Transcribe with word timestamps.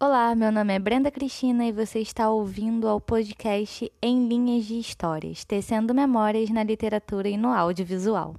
Olá, 0.00 0.32
meu 0.32 0.52
nome 0.52 0.72
é 0.72 0.78
Brenda 0.78 1.10
Cristina 1.10 1.64
e 1.64 1.72
você 1.72 1.98
está 1.98 2.30
ouvindo 2.30 2.86
ao 2.86 3.00
podcast 3.00 3.90
Em 4.00 4.28
Linhas 4.28 4.64
de 4.64 4.78
Histórias, 4.78 5.44
tecendo 5.44 5.92
memórias 5.92 6.50
na 6.50 6.62
literatura 6.62 7.28
e 7.28 7.36
no 7.36 7.48
audiovisual. 7.48 8.36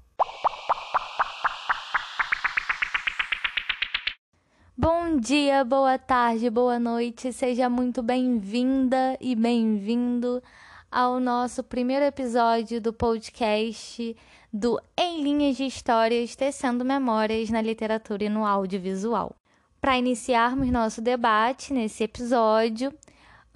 Bom 4.78 5.20
dia, 5.20 5.66
boa 5.66 5.98
tarde, 5.98 6.50
boa 6.50 6.80
noite, 6.80 7.34
seja 7.34 7.68
muito 7.68 8.02
bem-vinda 8.02 9.18
e 9.20 9.36
bem-vindo 9.36 10.41
ao 10.89 11.20
nosso 11.20 11.62
primeiro 11.62 12.05
episódio 12.05 12.80
do 12.80 12.94
podcast 12.94 14.16
do 14.54 14.80
Em 14.98 15.21
Linhas 15.21 15.57
de 15.57 15.66
Histórias, 15.66 16.38
tecendo 16.38 16.86
memórias 16.86 17.50
na 17.50 17.62
literatura 17.62 18.23
e 18.23 18.30
no 18.30 18.46
audiovisual. 18.46 19.36
Para 19.82 19.98
iniciarmos 19.98 20.70
nosso 20.70 21.02
debate 21.02 21.73
nesse 21.73 22.04
episódio, 22.04 22.93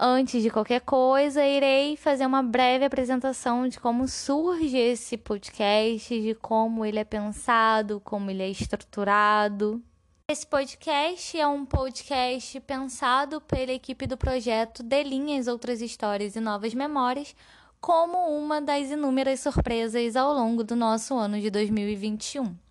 antes 0.00 0.42
de 0.42 0.48
qualquer 0.48 0.80
coisa, 0.80 1.44
irei 1.44 1.98
fazer 1.98 2.24
uma 2.24 2.42
breve 2.42 2.86
apresentação 2.86 3.68
de 3.68 3.78
como 3.78 4.08
surge 4.08 4.78
esse 4.78 5.18
podcast, 5.18 6.18
de 6.18 6.34
como 6.36 6.82
ele 6.82 6.98
é 6.98 7.04
pensado, 7.04 8.00
como 8.00 8.30
ele 8.30 8.42
é 8.42 8.48
estruturado. 8.48 9.82
Esse 10.26 10.46
podcast 10.46 11.38
é 11.38 11.46
um 11.46 11.66
podcast 11.66 12.58
pensado 12.60 13.42
pela 13.42 13.72
equipe 13.72 14.06
do 14.06 14.16
projeto 14.16 14.82
De 14.82 15.02
Linhas, 15.02 15.46
Outras 15.46 15.82
Histórias 15.82 16.36
e 16.36 16.40
Novas 16.40 16.72
Memórias, 16.72 17.36
como 17.82 18.34
uma 18.34 18.62
das 18.62 18.90
inúmeras 18.90 19.40
surpresas 19.40 20.16
ao 20.16 20.32
longo 20.32 20.64
do 20.64 20.74
nosso 20.74 21.14
ano 21.14 21.38
de 21.38 21.50
2021. 21.50 22.63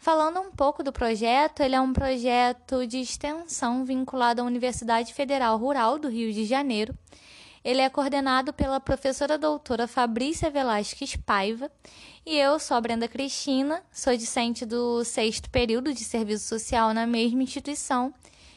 Falando 0.00 0.40
um 0.40 0.50
pouco 0.50 0.82
do 0.82 0.90
projeto, 0.90 1.60
ele 1.60 1.74
é 1.74 1.80
um 1.80 1.92
projeto 1.92 2.86
de 2.86 2.96
extensão 2.96 3.84
vinculado 3.84 4.40
à 4.40 4.44
Universidade 4.44 5.12
Federal 5.12 5.58
Rural 5.58 5.98
do 5.98 6.08
Rio 6.08 6.32
de 6.32 6.46
Janeiro. 6.46 6.96
Ele 7.62 7.82
é 7.82 7.90
coordenado 7.90 8.50
pela 8.50 8.80
professora 8.80 9.36
doutora 9.36 9.86
Fabrícia 9.86 10.48
Velasquez 10.48 11.16
Paiva 11.16 11.70
e 12.24 12.34
eu 12.34 12.58
sou 12.58 12.78
a 12.78 12.80
Brenda 12.80 13.06
Cristina, 13.06 13.82
sou 13.92 14.16
discente 14.16 14.64
do 14.64 15.04
sexto 15.04 15.50
período 15.50 15.92
de 15.92 16.02
serviço 16.02 16.48
social 16.48 16.94
na 16.94 17.06
mesma 17.06 17.42
instituição 17.42 18.10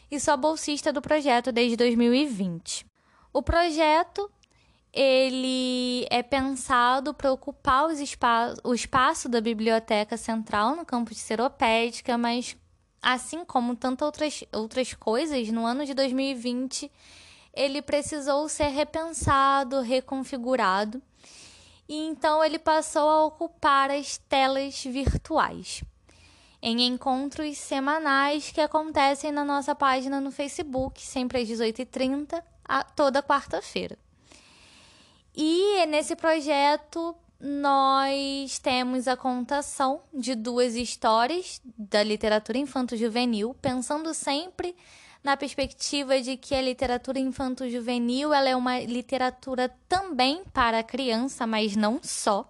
e 0.10 0.22
sou 0.22 0.38
bolsista 0.38 0.94
do 0.94 1.02
projeto 1.02 1.52
desde 1.52 1.76
2020. 1.76 2.86
O 3.34 3.44
projeto 3.44 4.32
ele 4.94 6.05
é 6.11 6.22
pensado 6.22 7.16
para 7.16 7.31
ocupar 7.33 7.89
espa 7.91 8.53
o 8.63 8.75
espaço 8.75 9.27
da 9.27 9.41
Biblioteca 9.41 10.16
Central 10.16 10.75
no 10.75 10.86
campus 10.86 11.16
de 11.16 11.22
Seropédica, 11.22 12.16
mas 12.16 12.55
assim 13.02 13.44
como 13.44 13.75
tantas 13.75 14.05
outras, 14.05 14.44
outras 14.53 14.94
coisas, 14.94 15.49
no 15.49 15.66
ano 15.66 15.83
de 15.83 15.95
2020 15.95 16.91
ele 17.55 17.81
precisou 17.81 18.47
ser 18.47 18.67
repensado, 18.67 19.81
reconfigurado, 19.81 21.02
e 21.88 21.95
então 22.08 22.44
ele 22.44 22.58
passou 22.58 23.09
a 23.09 23.25
ocupar 23.25 23.91
as 23.91 24.17
telas 24.17 24.83
virtuais 24.83 25.83
em 26.61 26.88
encontros 26.88 27.58
semanais 27.58 28.52
que 28.52 28.61
acontecem 28.61 29.31
na 29.31 29.44
nossa 29.44 29.75
página 29.75 30.21
no 30.21 30.31
Facebook, 30.31 31.02
sempre 31.02 31.41
às 31.41 31.49
18h30, 31.49 32.41
toda 32.95 33.21
quarta-feira. 33.21 33.97
E 35.36 35.86
nesse 35.88 36.16
projeto 36.16 37.16
nós 37.39 38.58
temos 38.59 39.08
a 39.08 39.17
contação 39.17 40.02
de 40.14 40.36
duas 40.36 40.76
histórias 40.76 41.59
da 41.78 42.02
literatura 42.02 42.58
infanto-juvenil, 42.58 43.56
pensando 43.61 44.14
sempre 44.14 44.76
na 45.23 45.36
perspectiva 45.36 46.22
de 46.22 46.38
que 46.38 46.54
a 46.54 46.61
literatura 46.61 47.20
infanto-juvenil 47.20 48.34
ela 48.34 48.50
é 48.50 48.56
uma 48.56 48.80
literatura 48.80 49.73
também 49.89 50.44
para 50.54 50.80
a 50.80 50.84
criança, 50.84 51.48
mas 51.48 51.76
não 51.76 52.00
só. 52.04 52.48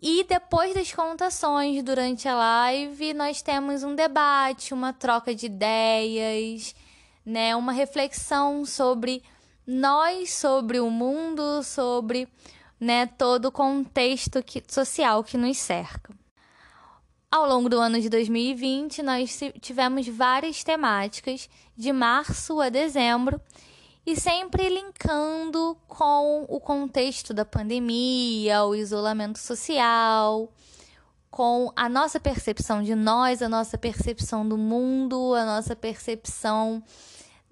E 0.00 0.24
depois 0.24 0.72
das 0.74 0.92
contações, 0.92 1.82
durante 1.82 2.28
a 2.28 2.34
live, 2.34 3.12
nós 3.14 3.42
temos 3.42 3.82
um 3.82 3.96
debate, 3.96 4.72
uma 4.72 4.92
troca 4.92 5.34
de 5.34 5.46
ideias, 5.46 6.74
né, 7.26 7.54
uma 7.56 7.72
reflexão 7.72 8.64
sobre 8.64 9.22
nós 9.70 10.32
sobre 10.32 10.80
o 10.80 10.88
mundo, 10.88 11.62
sobre 11.62 12.26
né, 12.80 13.04
todo 13.04 13.48
o 13.48 13.52
contexto 13.52 14.42
que, 14.42 14.64
social 14.66 15.22
que 15.22 15.36
nos 15.36 15.58
cerca. 15.58 16.16
Ao 17.30 17.46
longo 17.46 17.68
do 17.68 17.78
ano 17.78 18.00
de 18.00 18.08
2020, 18.08 19.02
nós 19.02 19.38
tivemos 19.60 20.08
várias 20.08 20.64
temáticas, 20.64 21.50
de 21.76 21.92
março 21.92 22.58
a 22.62 22.70
dezembro, 22.70 23.38
e 24.06 24.16
sempre 24.16 24.70
linkando 24.70 25.76
com 25.86 26.46
o 26.48 26.58
contexto 26.58 27.34
da 27.34 27.44
pandemia, 27.44 28.64
o 28.64 28.74
isolamento 28.74 29.38
social, 29.38 30.50
com 31.30 31.70
a 31.76 31.90
nossa 31.90 32.18
percepção 32.18 32.82
de 32.82 32.94
nós, 32.94 33.42
a 33.42 33.50
nossa 33.50 33.76
percepção 33.76 34.48
do 34.48 34.56
mundo, 34.56 35.34
a 35.34 35.44
nossa 35.44 35.76
percepção 35.76 36.82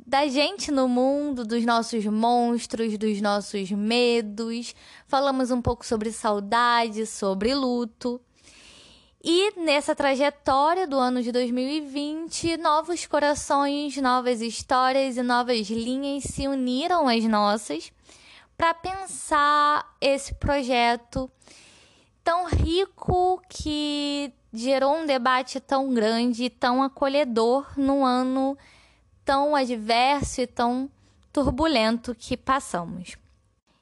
da 0.06 0.28
gente 0.28 0.70
no 0.70 0.86
mundo, 0.86 1.44
dos 1.44 1.64
nossos 1.64 2.04
monstros, 2.06 2.96
dos 2.96 3.20
nossos 3.20 3.72
medos. 3.72 4.72
Falamos 5.08 5.50
um 5.50 5.60
pouco 5.60 5.84
sobre 5.84 6.12
saudade, 6.12 7.04
sobre 7.06 7.52
luto. 7.52 8.20
E 9.24 9.58
nessa 9.60 9.96
trajetória 9.96 10.86
do 10.86 10.96
ano 10.96 11.20
de 11.20 11.32
2020, 11.32 12.56
novos 12.58 13.04
corações, 13.06 13.96
novas 13.96 14.40
histórias 14.40 15.16
e 15.16 15.22
novas 15.22 15.68
linhas 15.68 16.22
se 16.22 16.46
uniram 16.46 17.08
às 17.08 17.24
nossas 17.24 17.90
para 18.56 18.72
pensar 18.72 19.96
esse 20.00 20.32
projeto 20.34 21.28
tão 22.22 22.46
rico 22.46 23.42
que 23.48 24.32
gerou 24.52 24.98
um 24.98 25.06
debate 25.06 25.58
tão 25.58 25.92
grande 25.92 26.44
e 26.44 26.50
tão 26.50 26.80
acolhedor 26.80 27.66
no 27.76 28.04
ano 28.04 28.56
tão 29.26 29.56
adverso 29.56 30.40
e 30.40 30.46
tão 30.46 30.88
turbulento 31.32 32.14
que 32.14 32.36
passamos. 32.36 33.16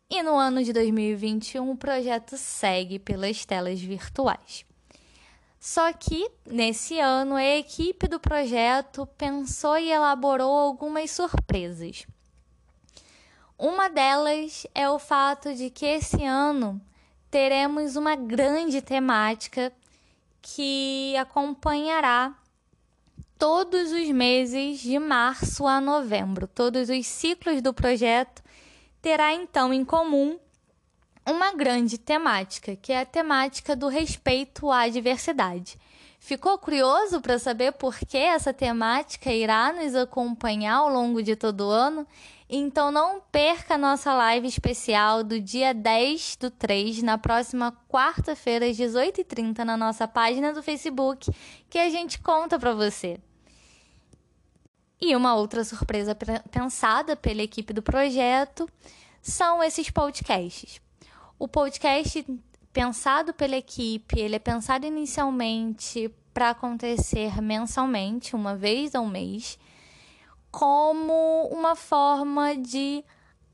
E 0.08 0.22
no 0.22 0.36
ano 0.36 0.64
de 0.64 0.72
2021, 0.72 1.70
o 1.70 1.76
projeto 1.76 2.38
segue 2.38 2.98
pelas 2.98 3.44
telas 3.44 3.78
virtuais. 3.78 4.64
Só 5.60 5.92
que, 5.92 6.30
nesse 6.46 6.98
ano, 6.98 7.34
a 7.34 7.44
equipe 7.44 8.08
do 8.08 8.18
projeto 8.18 9.06
pensou 9.18 9.76
e 9.76 9.92
elaborou 9.92 10.50
algumas 10.50 11.10
surpresas. 11.10 12.06
Uma 13.58 13.88
delas 13.88 14.66
é 14.74 14.88
o 14.88 14.98
fato 14.98 15.54
de 15.54 15.68
que 15.68 15.84
esse 15.84 16.24
ano 16.24 16.80
teremos 17.30 17.96
uma 17.96 18.16
grande 18.16 18.80
temática 18.80 19.70
que 20.40 21.14
acompanhará 21.18 22.34
todos 23.38 23.92
os 23.92 24.08
meses 24.10 24.80
de 24.80 24.98
março 24.98 25.66
a 25.66 25.80
novembro. 25.80 26.46
Todos 26.46 26.88
os 26.88 27.06
ciclos 27.06 27.60
do 27.60 27.74
projeto 27.74 28.42
terá 29.00 29.32
então 29.32 29.72
em 29.72 29.84
comum 29.84 30.38
uma 31.26 31.52
grande 31.54 31.98
temática, 31.98 32.76
que 32.76 32.92
é 32.92 33.00
a 33.00 33.06
temática 33.06 33.74
do 33.74 33.88
respeito 33.88 34.70
à 34.70 34.88
diversidade. 34.88 35.78
Ficou 36.24 36.56
curioso 36.56 37.20
para 37.20 37.38
saber 37.38 37.72
por 37.72 37.98
que 37.98 38.16
essa 38.16 38.50
temática 38.50 39.30
irá 39.30 39.70
nos 39.74 39.94
acompanhar 39.94 40.76
ao 40.76 40.88
longo 40.88 41.22
de 41.22 41.36
todo 41.36 41.66
o 41.66 41.70
ano? 41.70 42.06
Então 42.48 42.90
não 42.90 43.20
perca 43.20 43.74
a 43.74 43.78
nossa 43.78 44.14
live 44.14 44.48
especial 44.48 45.22
do 45.22 45.38
dia 45.38 45.74
10 45.74 46.36
do 46.36 46.50
3, 46.50 47.02
na 47.02 47.18
próxima 47.18 47.76
quarta-feira, 47.90 48.64
às 48.64 48.74
18h30, 48.74 49.58
na 49.64 49.76
nossa 49.76 50.08
página 50.08 50.50
do 50.54 50.62
Facebook, 50.62 51.30
que 51.68 51.76
a 51.76 51.90
gente 51.90 52.18
conta 52.18 52.58
para 52.58 52.72
você. 52.72 53.20
E 54.98 55.14
uma 55.14 55.34
outra 55.34 55.62
surpresa 55.62 56.16
pensada 56.50 57.14
pela 57.14 57.42
equipe 57.42 57.74
do 57.74 57.82
projeto 57.82 58.66
são 59.20 59.62
esses 59.62 59.90
podcasts. 59.90 60.80
O 61.38 61.46
podcast 61.46 62.24
pensado 62.74 63.32
pela 63.32 63.56
equipe, 63.56 64.18
ele 64.18 64.34
é 64.34 64.38
pensado 64.40 64.84
inicialmente 64.84 66.12
para 66.34 66.50
acontecer 66.50 67.40
mensalmente, 67.40 68.34
uma 68.34 68.56
vez 68.56 68.96
ao 68.96 69.06
mês 69.06 69.56
como 70.50 71.48
uma 71.52 71.76
forma 71.76 72.56
de 72.56 73.04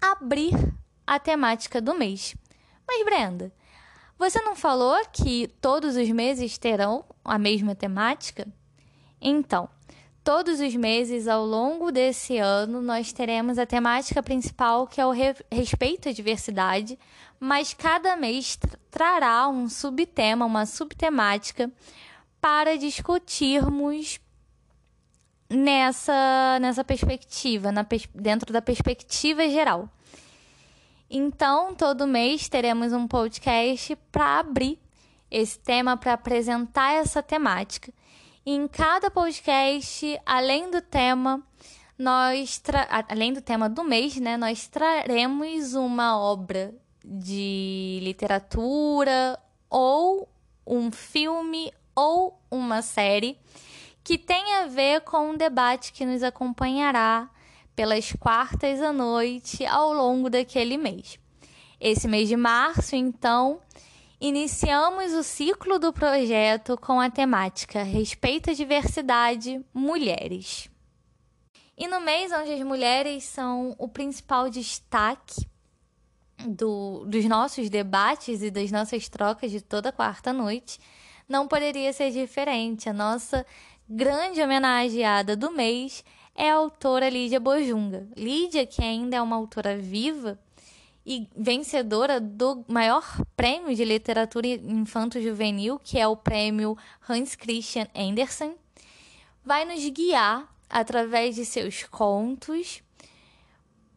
abrir 0.01 0.55
a 1.07 1.19
temática 1.19 1.81
do 1.81 1.95
mês. 1.95 2.35
Mas, 2.89 3.05
Brenda, 3.05 3.53
você 4.19 4.41
não 4.41 4.57
falou 4.57 4.99
que 5.13 5.49
todos 5.61 5.97
os 5.97 6.09
meses 6.11 6.57
terão 6.57 7.05
a 7.23 7.39
mesma 7.39 7.75
temática? 7.75 8.49
Então, 9.21 9.69
todos 10.31 10.61
os 10.61 10.77
meses 10.77 11.27
ao 11.27 11.45
longo 11.45 11.91
desse 11.91 12.39
ano 12.39 12.81
nós 12.81 13.13
teremos 13.13 13.59
a 13.59 13.67
temática 13.67 14.23
principal 14.23 14.87
que 14.87 15.01
é 15.01 15.05
o 15.05 15.11
re 15.11 15.35
respeito 15.51 16.09
à 16.09 16.13
diversidade, 16.13 16.97
mas 17.41 17.75
cada 17.75 18.15
mês 18.15 18.57
trará 18.93 19.49
um 19.49 19.69
subtema, 19.69 20.47
uma 20.47 20.67
subtemática 20.67 21.69
para 22.41 22.79
discutirmos 22.79 24.21
nessa, 25.49 26.59
nessa 26.61 26.85
perspectiva, 26.85 27.73
na, 27.73 27.85
dentro 28.15 28.53
da 28.53 28.63
perspectiva 28.63 29.49
geral. 29.49 29.89
Então, 31.11 31.75
todo 31.75 32.07
mês 32.07 32.49
teremos 32.49 32.93
um 32.93 33.09
podcast 33.09 33.97
para 34.13 34.39
abrir 34.39 34.79
esse 35.29 35.59
tema, 35.59 35.97
para 35.97 36.13
apresentar 36.13 36.93
essa 36.93 37.21
temática. 37.21 37.93
Em 38.45 38.67
cada 38.67 39.11
podcast, 39.11 40.19
além 40.25 40.71
do 40.71 40.81
tema, 40.81 41.43
nós 41.99 42.63
além 43.07 43.35
do 43.35 43.43
tema 43.43 43.69
do 43.69 43.85
mês, 43.85 44.17
né, 44.17 44.39
nós 44.39 44.67
traremos 44.67 45.75
uma 45.75 46.19
obra 46.19 46.75
de 47.05 48.01
literatura 48.03 49.39
ou 49.69 50.27
um 50.67 50.91
filme 50.91 51.71
ou 51.95 52.41
uma 52.51 52.81
série 52.81 53.39
que 54.03 54.17
tem 54.17 54.55
a 54.55 54.67
ver 54.67 55.03
com 55.03 55.33
um 55.33 55.37
debate 55.37 55.93
que 55.93 56.07
nos 56.07 56.23
acompanhará 56.23 57.29
pelas 57.77 58.11
quartas 58.15 58.81
à 58.81 58.91
noite 58.91 59.67
ao 59.67 59.93
longo 59.93 60.31
daquele 60.31 60.79
mês. 60.79 61.19
Esse 61.79 62.09
mês 62.09 62.27
de 62.27 62.37
março, 62.37 62.97
então, 62.97 63.61
iniciamos 64.21 65.15
o 65.15 65.23
ciclo 65.23 65.79
do 65.79 65.93
projeto 65.93 66.77
com 66.77 67.01
a 67.01 67.09
temática 67.09 67.83
Respeito 67.83 68.51
à 68.51 68.53
Diversidade 68.53 69.65
Mulheres. 69.73 70.69
E 71.77 71.89
no 71.89 72.01
mês 72.01 72.31
onde 72.31 72.53
as 72.53 72.61
mulheres 72.61 73.25
são 73.25 73.75
o 73.79 73.89
principal 73.89 74.51
destaque 74.51 75.49
do, 76.47 77.07
dos 77.07 77.25
nossos 77.25 77.71
debates 77.71 78.43
e 78.43 78.51
das 78.51 78.71
nossas 78.71 79.09
trocas 79.09 79.51
de 79.51 79.63
toda 79.63 79.91
quarta 79.91 80.35
noite, 80.35 80.79
não 81.27 81.49
poderia 81.49 81.91
ser 81.93 82.11
diferente. 82.11 82.91
A 82.91 82.93
nossa 82.93 83.47
grande 83.89 84.43
homenageada 84.43 85.35
do 85.35 85.51
mês 85.51 86.05
é 86.35 86.51
a 86.51 86.57
autora 86.57 87.09
Lídia 87.09 87.41
Bojunga. 87.41 88.07
Lídia, 88.15 88.67
que 88.67 88.83
ainda 88.83 89.17
é 89.17 89.23
uma 89.23 89.37
autora 89.37 89.79
viva 89.79 90.39
e 91.11 91.29
vencedora 91.37 92.21
do 92.21 92.65
maior 92.69 93.05
prêmio 93.37 93.75
de 93.75 93.85
literatura 93.85 94.47
infanto-juvenil, 94.47 95.77
que 95.83 95.99
é 95.99 96.07
o 96.07 96.17
prêmio 96.17 96.79
Hans 97.09 97.35
Christian 97.35 97.89
Andersen, 97.97 98.55
vai 99.45 99.65
nos 99.65 99.85
guiar 99.89 100.49
através 100.69 101.35
de 101.35 101.45
seus 101.45 101.83
contos 101.83 102.81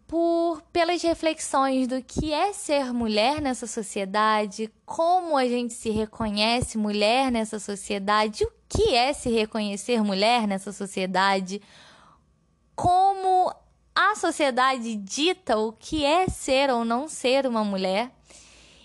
por 0.07 0.63
pelas 0.73 1.03
reflexões 1.03 1.87
do 1.87 2.01
que 2.01 2.33
é 2.33 2.51
ser 2.51 2.91
mulher 2.91 3.39
nessa 3.39 3.67
sociedade, 3.67 4.73
como 4.83 5.37
a 5.37 5.45
gente 5.45 5.75
se 5.75 5.91
reconhece 5.91 6.79
mulher 6.79 7.31
nessa 7.31 7.59
sociedade, 7.59 8.43
o 8.43 8.51
que 8.67 8.95
é 8.95 9.13
se 9.13 9.29
reconhecer 9.29 10.01
mulher 10.03 10.47
nessa 10.47 10.71
sociedade, 10.71 11.61
como 12.75 13.53
a 13.95 14.15
sociedade 14.15 14.95
dita 14.95 15.57
o 15.57 15.71
que 15.71 16.03
é 16.03 16.27
ser 16.27 16.69
ou 16.69 16.83
não 16.83 17.07
ser 17.07 17.45
uma 17.45 17.63
mulher 17.63 18.11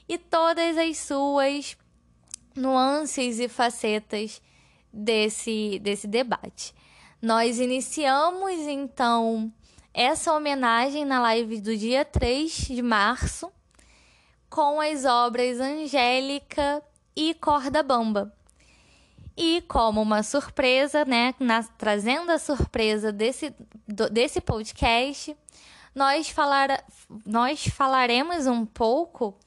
e 0.09 0.19
todas 0.19 0.77
as 0.77 0.99
suas 0.99 1.77
nuances 2.55 3.39
e 3.39 3.49
facetas 3.49 4.43
desse, 4.93 5.79
desse 5.81 6.07
debate. 6.07 6.75
Nós 7.21 7.59
iniciamos 7.59 8.53
então 8.67 9.53
essa 9.93 10.33
homenagem 10.33 11.05
na 11.05 11.21
live 11.21 11.61
do 11.61 11.77
dia 11.77 12.05
3 12.05 12.53
de 12.53 12.83
março 12.83 13.51
com 14.49 14.81
as 14.81 15.05
obras 15.05 15.61
Angélica 15.61 16.83
e 17.15 17.35
Corda 17.35 17.83
Bamba. 17.83 18.33
E 19.41 19.63
como 19.69 20.03
uma 20.03 20.25
surpresa, 20.25 21.05
né, 21.05 21.33
na, 21.39 21.63
trazendo 21.63 22.33
a 22.33 22.41
surpresa 22.41 23.13
desse, 23.13 23.55
do, 23.87 24.11
desse 24.11 24.41
podcast, 24.41 25.37
nós, 25.95 26.29
falar, 26.29 26.85
nós 27.25 27.65
falaremos 27.69 28.49
um 28.49 28.67
pouco 28.67 29.39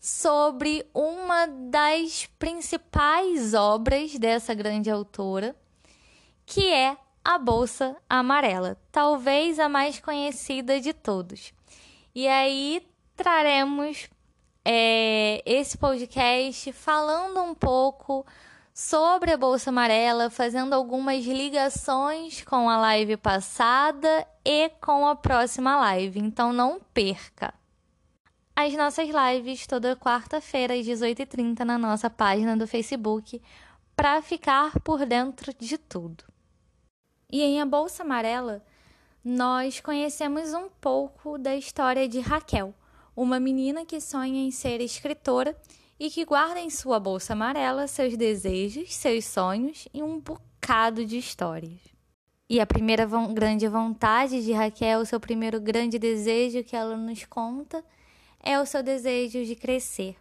sobre 0.00 0.88
uma 0.94 1.46
das 1.46 2.24
principais 2.38 3.52
obras 3.52 4.18
dessa 4.18 4.54
grande 4.54 4.90
autora, 4.90 5.54
que 6.46 6.72
é 6.72 6.96
a 7.22 7.36
Bolsa 7.36 7.94
Amarela, 8.08 8.78
talvez 8.90 9.58
a 9.58 9.68
mais 9.68 10.00
conhecida 10.00 10.80
de 10.80 10.94
todos. 10.94 11.52
E 12.14 12.26
aí 12.26 12.82
traremos 13.14 14.08
é, 14.64 15.42
esse 15.44 15.76
podcast 15.76 16.72
falando 16.72 17.42
um 17.42 17.54
pouco 17.54 18.24
sobre 18.76 19.32
a 19.32 19.38
Bolsa 19.38 19.70
Amarela, 19.70 20.28
fazendo 20.28 20.74
algumas 20.74 21.24
ligações 21.24 22.42
com 22.42 22.68
a 22.68 22.76
live 22.76 23.16
passada 23.16 24.28
e 24.44 24.68
com 24.82 25.06
a 25.06 25.16
próxima 25.16 25.78
live, 25.78 26.20
então 26.20 26.52
não 26.52 26.78
perca! 26.92 27.54
As 28.54 28.74
nossas 28.74 29.08
lives 29.08 29.66
toda 29.66 29.96
quarta-feira 29.96 30.74
às 30.74 30.84
18h30 30.84 31.60
na 31.60 31.78
nossa 31.78 32.10
página 32.10 32.54
do 32.54 32.66
Facebook 32.66 33.40
para 33.96 34.20
ficar 34.20 34.78
por 34.80 35.06
dentro 35.06 35.54
de 35.54 35.78
tudo. 35.78 36.24
E 37.32 37.42
em 37.42 37.62
A 37.62 37.64
Bolsa 37.64 38.02
Amarela, 38.02 38.62
nós 39.24 39.80
conhecemos 39.80 40.52
um 40.52 40.68
pouco 40.68 41.38
da 41.38 41.56
história 41.56 42.06
de 42.06 42.20
Raquel, 42.20 42.74
uma 43.16 43.40
menina 43.40 43.86
que 43.86 44.02
sonha 44.02 44.46
em 44.46 44.50
ser 44.50 44.82
escritora 44.82 45.56
e 45.98 46.10
que 46.10 46.24
guarda 46.24 46.60
em 46.60 46.70
sua 46.70 47.00
bolsa 47.00 47.32
amarela 47.32 47.86
seus 47.86 48.16
desejos, 48.16 48.94
seus 48.94 49.24
sonhos 49.24 49.88
e 49.92 50.02
um 50.02 50.20
bocado 50.20 51.04
de 51.04 51.16
histórias. 51.16 51.80
E 52.48 52.60
a 52.60 52.66
primeira 52.66 53.06
grande 53.32 53.66
vontade 53.66 54.44
de 54.44 54.52
Raquel, 54.52 55.00
o 55.00 55.06
seu 55.06 55.18
primeiro 55.18 55.60
grande 55.60 55.98
desejo 55.98 56.62
que 56.62 56.76
ela 56.76 56.96
nos 56.96 57.24
conta, 57.24 57.84
é 58.40 58.60
o 58.60 58.66
seu 58.66 58.82
desejo 58.82 59.44
de 59.44 59.56
crescer. 59.56 60.16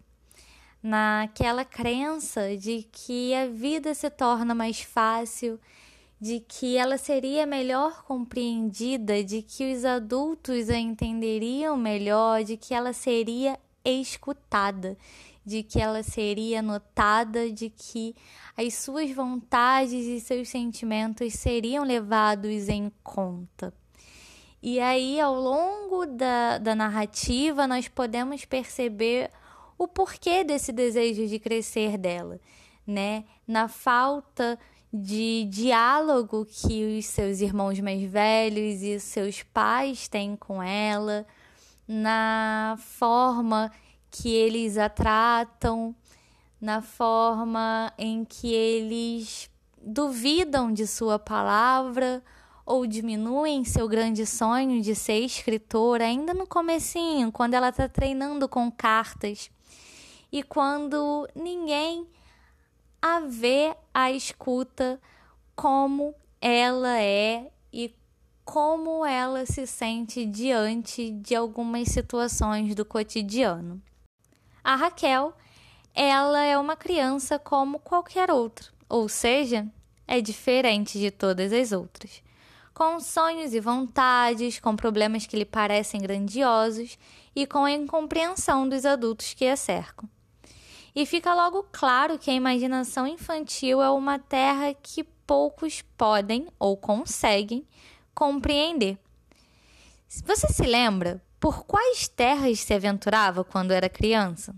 Naquela 0.81 1.63
crença 1.63 2.57
de 2.57 2.87
que 2.91 3.33
a 3.35 3.47
vida 3.47 3.93
se 3.93 4.09
torna 4.09 4.55
mais 4.55 4.81
fácil 4.81 5.59
de 6.19 6.39
que 6.39 6.77
ela 6.77 6.97
seria 6.97 7.45
melhor 7.45 8.03
compreendida, 8.03 9.23
de 9.23 9.41
que 9.41 9.73
os 9.73 9.83
adultos 9.85 10.69
a 10.69 10.77
entenderiam 10.77 11.75
melhor, 11.77 12.43
de 12.43 12.57
que 12.57 12.73
ela 12.73 12.93
seria 12.93 13.59
escutada, 13.83 14.97
de 15.45 15.61
que 15.61 15.79
ela 15.79 16.01
seria 16.01 16.61
notada, 16.61 17.51
de 17.51 17.69
que 17.69 18.15
as 18.57 18.73
suas 18.73 19.11
vontades 19.11 20.05
e 20.05 20.19
seus 20.19 20.49
sentimentos 20.49 21.33
seriam 21.33 21.83
levados 21.83 22.67
em 22.67 22.91
conta. 23.03 23.73
E 24.61 24.79
aí, 24.79 25.19
ao 25.19 25.35
longo 25.35 26.07
da, 26.07 26.57
da 26.57 26.73
narrativa, 26.73 27.67
nós 27.67 27.87
podemos 27.87 28.45
perceber 28.45 29.29
o 29.77 29.87
porquê 29.87 30.43
desse 30.43 30.71
desejo 30.71 31.27
de 31.27 31.37
crescer 31.37 31.97
dela, 31.97 32.39
né? 32.87 33.25
Na 33.47 33.67
falta 33.67 34.57
de 34.91 35.45
diálogo 35.51 36.45
que 36.45 36.97
os 36.97 37.05
seus 37.05 37.41
irmãos 37.41 37.79
mais 37.79 38.01
velhos 38.09 38.81
e 38.81 38.99
seus 38.99 39.43
pais 39.43 40.07
têm 40.07 40.35
com 40.35 40.63
ela, 40.63 41.27
na 41.87 42.75
forma 42.79 43.71
que 44.17 44.33
eles 44.33 44.77
a 44.77 44.87
tratam, 44.87 45.93
na 46.59 46.81
forma 46.81 47.91
em 47.97 48.23
que 48.23 48.53
eles 48.53 49.49
duvidam 49.81 50.71
de 50.71 50.87
sua 50.87 51.19
palavra 51.19 52.23
ou 52.65 52.87
diminuem 52.87 53.65
seu 53.65 53.89
grande 53.89 54.25
sonho 54.25 54.81
de 54.81 54.95
ser 54.95 55.19
escritora 55.19 56.05
ainda 56.05 56.33
no 56.33 56.47
comecinho, 56.47 57.29
quando 57.29 57.55
ela 57.55 57.69
está 57.69 57.89
treinando 57.89 58.47
com 58.47 58.71
cartas 58.71 59.51
e 60.31 60.41
quando 60.41 61.27
ninguém 61.35 62.07
a 63.01 63.19
ver 63.19 63.75
a 63.93 64.11
escuta 64.11 64.99
como 65.57 66.15
ela 66.39 67.01
é 67.01 67.51
e 67.71 67.93
como 68.45 69.05
ela 69.05 69.45
se 69.45 69.67
sente 69.67 70.25
diante 70.25 71.11
de 71.11 71.35
algumas 71.35 71.89
situações 71.89 72.73
do 72.73 72.85
cotidiano. 72.85 73.81
A 74.65 74.75
Raquel, 74.75 75.31
ela 75.93 76.43
é 76.43 76.57
uma 76.57 76.75
criança 76.75 77.37
como 77.37 77.77
qualquer 77.77 78.31
outra, 78.31 78.65
ou 78.89 79.07
seja, 79.07 79.71
é 80.07 80.19
diferente 80.19 80.97
de 80.97 81.11
todas 81.11 81.53
as 81.53 81.71
outras. 81.71 82.23
Com 82.73 82.99
sonhos 82.99 83.53
e 83.53 83.59
vontades, 83.59 84.59
com 84.59 84.75
problemas 84.75 85.27
que 85.27 85.37
lhe 85.37 85.45
parecem 85.45 86.01
grandiosos 86.01 86.97
e 87.35 87.45
com 87.45 87.63
a 87.65 87.71
incompreensão 87.71 88.67
dos 88.67 88.87
adultos 88.87 89.35
que 89.35 89.45
a 89.45 89.55
cercam. 89.55 90.09
E 90.95 91.05
fica 91.05 91.35
logo 91.35 91.67
claro 91.71 92.17
que 92.17 92.31
a 92.31 92.33
imaginação 92.33 93.05
infantil 93.05 93.83
é 93.83 93.91
uma 93.91 94.17
terra 94.17 94.73
que 94.73 95.03
poucos 95.27 95.83
podem 95.95 96.47
ou 96.57 96.75
conseguem 96.75 97.67
compreender. 98.15 98.97
Você 100.25 100.47
se 100.47 100.63
lembra 100.63 101.21
por 101.39 101.65
quais 101.65 102.07
terras 102.07 102.59
se 102.59 102.73
aventurava 102.73 103.43
quando 103.43 103.71
era 103.71 103.89
criança? 103.89 104.55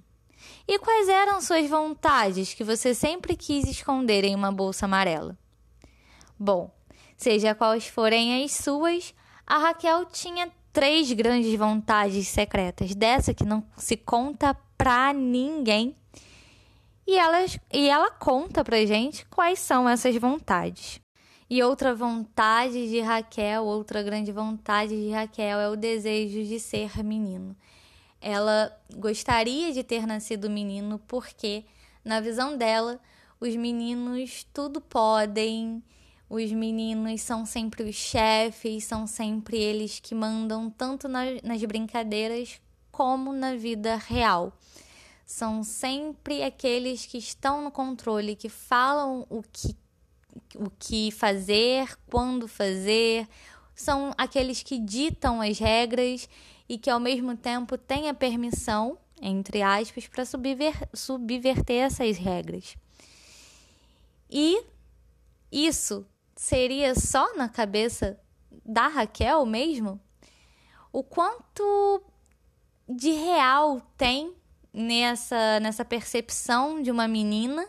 E 0.67 0.79
quais 0.79 1.07
eram 1.07 1.41
suas 1.41 1.69
vontades 1.69 2.53
que 2.53 2.63
você 2.63 2.93
sempre 2.93 3.35
quis 3.35 3.67
esconder 3.67 4.23
em 4.23 4.35
uma 4.35 4.51
bolsa 4.51 4.85
amarela? 4.85 5.37
Bom, 6.39 6.71
Seja 7.17 7.55
quais 7.55 7.87
forem 7.87 8.43
as 8.43 8.51
suas, 8.51 9.13
a 9.45 9.57
Raquel 9.57 10.05
tinha 10.05 10.51
três 10.71 11.11
grandes 11.11 11.57
vontades 11.57 12.27
secretas, 12.27 12.93
dessa 12.93 13.33
que 13.33 13.43
não 13.43 13.65
se 13.75 13.97
conta 13.97 14.55
pra 14.77 15.11
ninguém. 15.13 15.95
E 17.07 17.17
ela, 17.17 17.43
e 17.73 17.89
ela 17.89 18.11
conta 18.11 18.63
pra 18.63 18.85
gente 18.85 19.25
quais 19.25 19.57
são 19.57 19.89
essas 19.89 20.15
vontades. 20.17 21.01
E 21.49 21.63
outra 21.63 21.95
vontade 21.95 22.89
de 22.89 22.99
Raquel, 22.99 23.63
outra 23.63 24.03
grande 24.03 24.33
vontade 24.33 24.89
de 24.89 25.11
Raquel 25.11 25.59
é 25.59 25.69
o 25.69 25.77
desejo 25.77 26.43
de 26.43 26.59
ser 26.59 27.01
menino. 27.01 27.55
Ela 28.19 28.77
gostaria 28.95 29.71
de 29.71 29.81
ter 29.81 30.05
nascido 30.05 30.49
menino 30.49 30.99
porque, 31.07 31.63
na 32.03 32.19
visão 32.19 32.57
dela, 32.57 32.99
os 33.39 33.55
meninos 33.55 34.45
tudo 34.53 34.81
podem, 34.81 35.81
os 36.29 36.51
meninos 36.51 37.21
são 37.21 37.45
sempre 37.45 37.83
os 37.83 37.95
chefes, 37.95 38.83
são 38.83 39.07
sempre 39.07 39.57
eles 39.57 40.01
que 40.01 40.13
mandam 40.13 40.69
tanto 40.69 41.07
nas, 41.07 41.63
brincadeiras 41.65 42.59
como 42.91 43.31
na 43.31 43.55
vida 43.55 43.95
real. 43.95 44.51
São 45.25 45.63
sempre 45.63 46.43
aqueles 46.43 47.05
que 47.05 47.17
estão 47.17 47.63
no 47.63 47.71
controle, 47.71 48.35
que 48.35 48.49
falam 48.49 49.25
o 49.29 49.41
que, 49.41 49.73
o 50.55 50.69
que 50.69 51.11
fazer, 51.11 51.97
quando 52.09 52.47
fazer, 52.47 53.27
são 53.75 54.13
aqueles 54.17 54.63
que 54.63 54.79
ditam 54.79 55.41
as 55.41 55.59
regras 55.59 56.27
e 56.67 56.77
que 56.77 56.89
ao 56.89 56.99
mesmo 56.99 57.35
tempo 57.35 57.77
têm 57.77 58.09
a 58.09 58.13
permissão, 58.13 58.97
entre 59.21 59.61
aspas, 59.61 60.07
para 60.07 60.25
subver 60.25 60.75
subverter 60.93 61.85
essas 61.85 62.17
regras. 62.17 62.75
E 64.29 64.63
isso 65.51 66.05
seria 66.35 66.93
só 66.95 67.35
na 67.35 67.47
cabeça 67.47 68.19
da 68.65 68.87
Raquel 68.87 69.45
mesmo? 69.45 69.99
O 70.91 71.03
quanto 71.03 72.01
de 72.87 73.11
real 73.11 73.81
tem 73.97 74.33
nessa, 74.73 75.59
nessa 75.59 75.83
percepção 75.83 76.81
de 76.81 76.91
uma 76.91 77.07
menina, 77.07 77.67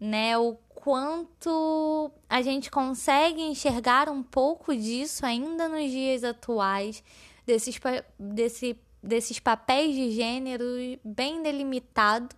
né? 0.00 0.36
O 0.36 0.56
quanto 0.74 2.10
a 2.28 2.42
gente 2.42 2.70
consegue 2.70 3.40
enxergar 3.40 4.08
um 4.08 4.22
pouco 4.22 4.76
disso 4.76 5.24
ainda 5.24 5.68
nos 5.68 5.90
dias 5.90 6.22
atuais, 6.22 7.02
desses, 7.46 7.80
desse, 8.18 8.78
desses 9.02 9.38
papéis 9.38 9.94
de 9.94 10.10
gênero 10.10 10.64
bem 11.02 11.42
delimitados 11.42 12.36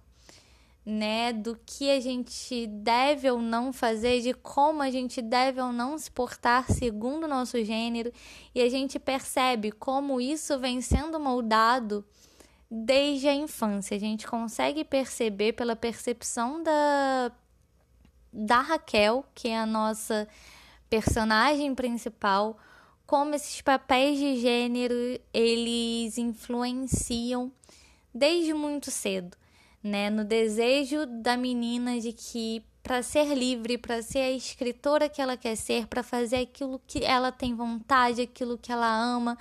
né, 0.86 1.32
do 1.32 1.58
que 1.66 1.90
a 1.90 1.98
gente 1.98 2.68
deve 2.68 3.28
ou 3.28 3.42
não 3.42 3.72
fazer, 3.72 4.20
de 4.20 4.32
como 4.32 4.80
a 4.80 4.88
gente 4.88 5.20
deve 5.20 5.60
ou 5.60 5.72
não 5.72 5.98
se 5.98 6.08
portar 6.08 6.70
segundo 6.70 7.24
o 7.24 7.28
nosso 7.28 7.62
gênero, 7.64 8.12
e 8.54 8.62
a 8.62 8.68
gente 8.68 8.96
percebe 9.00 9.72
como 9.72 10.20
isso 10.20 10.56
vem 10.60 10.80
sendo 10.80 11.18
moldado 11.18 12.04
desde 12.70 13.26
a 13.26 13.34
infância. 13.34 13.96
A 13.96 14.00
gente 14.00 14.28
consegue 14.28 14.84
perceber 14.84 15.54
pela 15.54 15.74
percepção 15.74 16.62
da 16.62 17.32
da 18.36 18.60
Raquel, 18.60 19.24
que 19.34 19.48
é 19.48 19.58
a 19.58 19.66
nossa 19.66 20.28
personagem 20.90 21.74
principal, 21.74 22.58
como 23.06 23.34
esses 23.34 23.60
papéis 23.62 24.18
de 24.18 24.36
gênero 24.36 24.94
eles 25.32 26.18
influenciam 26.18 27.50
desde 28.12 28.52
muito 28.52 28.90
cedo 28.90 29.36
né, 29.86 30.10
no 30.10 30.24
desejo 30.24 31.06
da 31.06 31.36
menina 31.36 32.00
de 32.00 32.12
que 32.12 32.62
para 32.82 33.02
ser 33.02 33.34
livre, 33.34 33.78
para 33.78 34.02
ser 34.02 34.20
a 34.20 34.30
escritora 34.30 35.08
que 35.08 35.20
ela 35.20 35.36
quer 35.36 35.56
ser, 35.56 35.86
para 35.86 36.02
fazer 36.02 36.36
aquilo 36.36 36.80
que 36.86 37.04
ela 37.04 37.32
tem 37.32 37.54
vontade, 37.54 38.22
aquilo 38.22 38.58
que 38.58 38.70
ela 38.70 38.88
ama, 38.88 39.36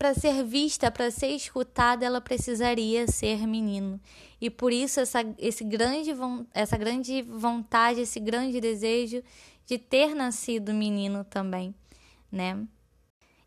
para 0.00 0.14
ser 0.14 0.42
vista, 0.42 0.90
para 0.90 1.10
ser 1.10 1.28
escutada, 1.28 2.06
ela 2.06 2.22
precisaria 2.22 3.06
ser 3.06 3.46
menino. 3.46 4.00
E 4.40 4.48
por 4.48 4.72
isso 4.72 4.98
essa, 4.98 5.18
esse 5.36 5.62
grande, 5.62 6.10
essa 6.54 6.78
grande 6.78 7.20
vontade, 7.20 8.00
esse 8.00 8.18
grande 8.18 8.62
desejo 8.62 9.22
de 9.66 9.76
ter 9.76 10.14
nascido 10.14 10.72
menino 10.72 11.22
também, 11.22 11.74
né? 12.32 12.66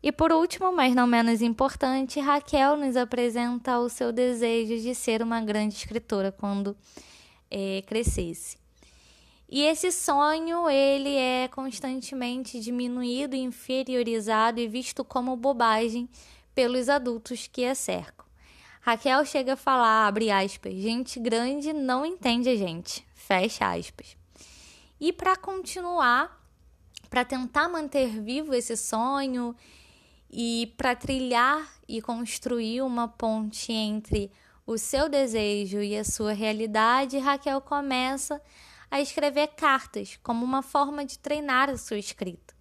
E 0.00 0.12
por 0.12 0.30
último, 0.30 0.70
mas 0.70 0.94
não 0.94 1.08
menos 1.08 1.42
importante, 1.42 2.20
Raquel 2.20 2.76
nos 2.76 2.96
apresenta 2.96 3.80
o 3.80 3.88
seu 3.88 4.12
desejo 4.12 4.80
de 4.80 4.94
ser 4.94 5.22
uma 5.22 5.40
grande 5.40 5.74
escritora 5.74 6.30
quando 6.30 6.76
é, 7.50 7.82
crescesse. 7.84 8.58
E 9.48 9.62
esse 9.62 9.90
sonho 9.90 10.70
ele 10.70 11.16
é 11.16 11.48
constantemente 11.48 12.60
diminuído, 12.60 13.34
inferiorizado 13.34 14.60
e 14.60 14.68
visto 14.68 15.04
como 15.04 15.36
bobagem 15.36 16.08
pelos 16.54 16.88
adultos 16.88 17.46
que 17.46 17.64
a 17.64 17.74
cercam. 17.74 18.24
Raquel 18.80 19.24
chega 19.24 19.54
a 19.54 19.56
falar, 19.56 20.06
abre 20.06 20.30
aspas, 20.30 20.74
gente 20.74 21.18
grande 21.18 21.72
não 21.72 22.04
entende 22.04 22.48
a 22.50 22.56
gente, 22.56 23.06
fecha 23.14 23.74
aspas. 23.74 24.16
E 25.00 25.12
para 25.12 25.36
continuar, 25.36 26.44
para 27.08 27.24
tentar 27.24 27.68
manter 27.68 28.08
vivo 28.20 28.54
esse 28.54 28.76
sonho 28.76 29.56
e 30.30 30.72
para 30.76 30.94
trilhar 30.94 31.66
e 31.88 32.02
construir 32.02 32.82
uma 32.82 33.08
ponte 33.08 33.72
entre 33.72 34.30
o 34.66 34.78
seu 34.78 35.08
desejo 35.08 35.80
e 35.80 35.96
a 35.96 36.04
sua 36.04 36.32
realidade, 36.32 37.18
Raquel 37.18 37.60
começa 37.60 38.40
a 38.90 39.00
escrever 39.00 39.48
cartas 39.48 40.18
como 40.22 40.44
uma 40.44 40.62
forma 40.62 41.04
de 41.04 41.18
treinar 41.18 41.68
a 41.68 41.76
sua 41.76 41.98
escrita. 41.98 42.54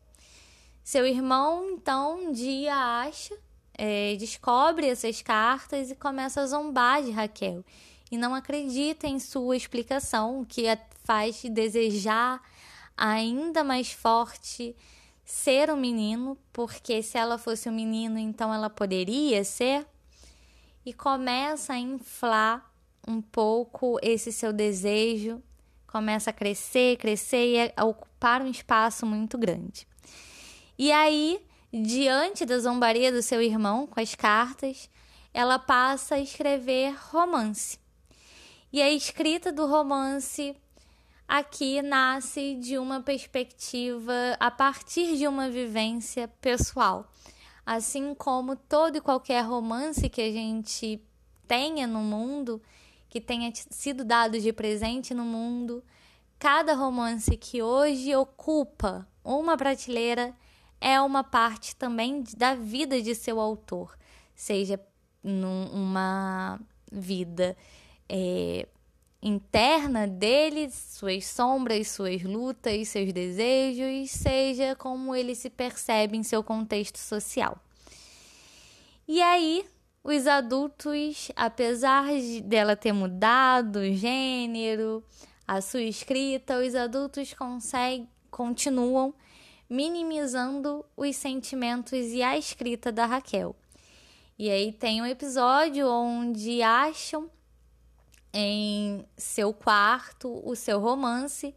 Seu 0.83 1.05
irmão, 1.05 1.71
então, 1.71 2.25
um 2.25 2.31
dia 2.31 2.75
acha, 2.75 3.37
é, 3.77 4.15
descobre 4.15 4.87
essas 4.87 5.21
cartas 5.21 5.91
e 5.91 5.95
começa 5.95 6.41
a 6.41 6.47
zombar 6.47 7.03
de 7.03 7.11
Raquel 7.11 7.63
e 8.11 8.17
não 8.17 8.35
acredita 8.35 9.07
em 9.07 9.19
sua 9.19 9.57
explicação, 9.57 10.41
o 10.41 10.45
que 10.45 10.67
a 10.67 10.77
faz 11.03 11.41
desejar 11.43 12.41
ainda 12.95 13.63
mais 13.63 13.91
forte 13.91 14.75
ser 15.25 15.71
um 15.71 15.77
menino, 15.77 16.37
porque 16.51 17.01
se 17.01 17.17
ela 17.17 17.37
fosse 17.37 17.67
um 17.67 17.73
menino, 17.73 18.19
então 18.19 18.53
ela 18.53 18.69
poderia 18.69 19.43
ser, 19.43 19.85
e 20.85 20.93
começa 20.93 21.73
a 21.73 21.79
inflar 21.79 22.71
um 23.07 23.21
pouco 23.21 23.97
esse 24.01 24.31
seu 24.31 24.53
desejo, 24.53 25.41
começa 25.87 26.29
a 26.29 26.33
crescer, 26.33 26.97
crescer 26.97 27.67
e 27.67 27.73
a 27.75 27.85
ocupar 27.85 28.41
um 28.41 28.47
espaço 28.47 29.05
muito 29.05 29.37
grande. 29.37 29.87
E 30.77 30.91
aí, 30.91 31.39
diante 31.81 32.45
da 32.45 32.59
zombaria 32.59 33.11
do 33.11 33.23
seu 33.23 33.41
irmão 33.41 33.87
com 33.87 33.99
as 33.99 34.13
cartas, 34.13 34.87
ela 35.33 35.57
passa 35.57 36.15
a 36.15 36.19
escrever 36.19 36.95
romance. 37.09 37.79
E 38.71 38.79
a 38.79 38.91
escrita 38.91 39.51
do 39.51 39.65
romance 39.65 40.55
aqui 41.27 41.81
nasce 41.81 42.55
de 42.55 42.77
uma 42.77 43.01
perspectiva 43.01 44.13
a 44.39 44.51
partir 44.51 45.17
de 45.17 45.27
uma 45.27 45.49
vivência 45.49 46.27
pessoal. 46.39 47.11
Assim 47.65 48.13
como 48.13 48.55
todo 48.55 48.97
e 48.97 49.01
qualquer 49.01 49.41
romance 49.41 50.09
que 50.09 50.21
a 50.21 50.31
gente 50.31 51.01
tenha 51.47 51.87
no 51.87 51.99
mundo, 51.99 52.61
que 53.09 53.19
tenha 53.19 53.51
sido 53.71 54.03
dado 54.03 54.39
de 54.39 54.53
presente 54.53 55.13
no 55.13 55.23
mundo, 55.23 55.83
cada 56.37 56.75
romance 56.75 57.35
que 57.37 57.63
hoje 57.63 58.15
ocupa 58.15 59.07
uma 59.23 59.57
prateleira 59.57 60.35
é 60.83 60.99
uma 60.99 61.23
parte 61.23 61.73
também 61.77 62.25
da 62.35 62.55
vida 62.55 63.01
de 63.01 63.15
seu 63.15 63.39
autor, 63.39 63.97
seja 64.35 64.77
numa 65.23 66.59
vida 66.91 67.55
é, 68.09 68.67
interna 69.21 70.05
dele, 70.05 70.69
suas 70.69 71.25
sombras, 71.25 71.87
suas 71.87 72.21
lutas, 72.21 72.89
seus 72.89 73.13
desejos, 73.13 74.11
seja 74.11 74.75
como 74.75 75.15
ele 75.15 75.33
se 75.35 75.49
percebe 75.49 76.17
em 76.17 76.23
seu 76.23 76.43
contexto 76.43 76.97
social. 76.97 77.57
E 79.07 79.21
aí, 79.21 79.65
os 80.03 80.27
adultos, 80.27 81.31
apesar 81.33 82.07
de 82.13 82.41
dela 82.41 82.75
ter 82.75 82.91
mudado 82.91 83.79
o 83.79 83.95
gênero, 83.95 85.01
a 85.47 85.61
sua 85.61 85.83
escrita, 85.83 86.59
os 86.59 86.75
adultos 86.75 87.33
conseguem, 87.33 88.09
continuam 88.29 89.13
minimizando 89.73 90.85
os 90.95 91.15
sentimentos 91.15 92.09
e 92.09 92.21
a 92.21 92.37
escrita 92.37 92.91
da 92.91 93.07
Raquel. 93.07 93.55
E 94.37 94.47
aí 94.47 94.71
tem 94.71 95.01
um 95.01 95.05
episódio 95.05 95.89
onde 95.89 96.61
acham 96.61 97.27
em 98.31 99.03
seu 99.17 99.51
quarto 99.51 100.47
o 100.47 100.55
seu 100.55 100.79
romance 100.79 101.55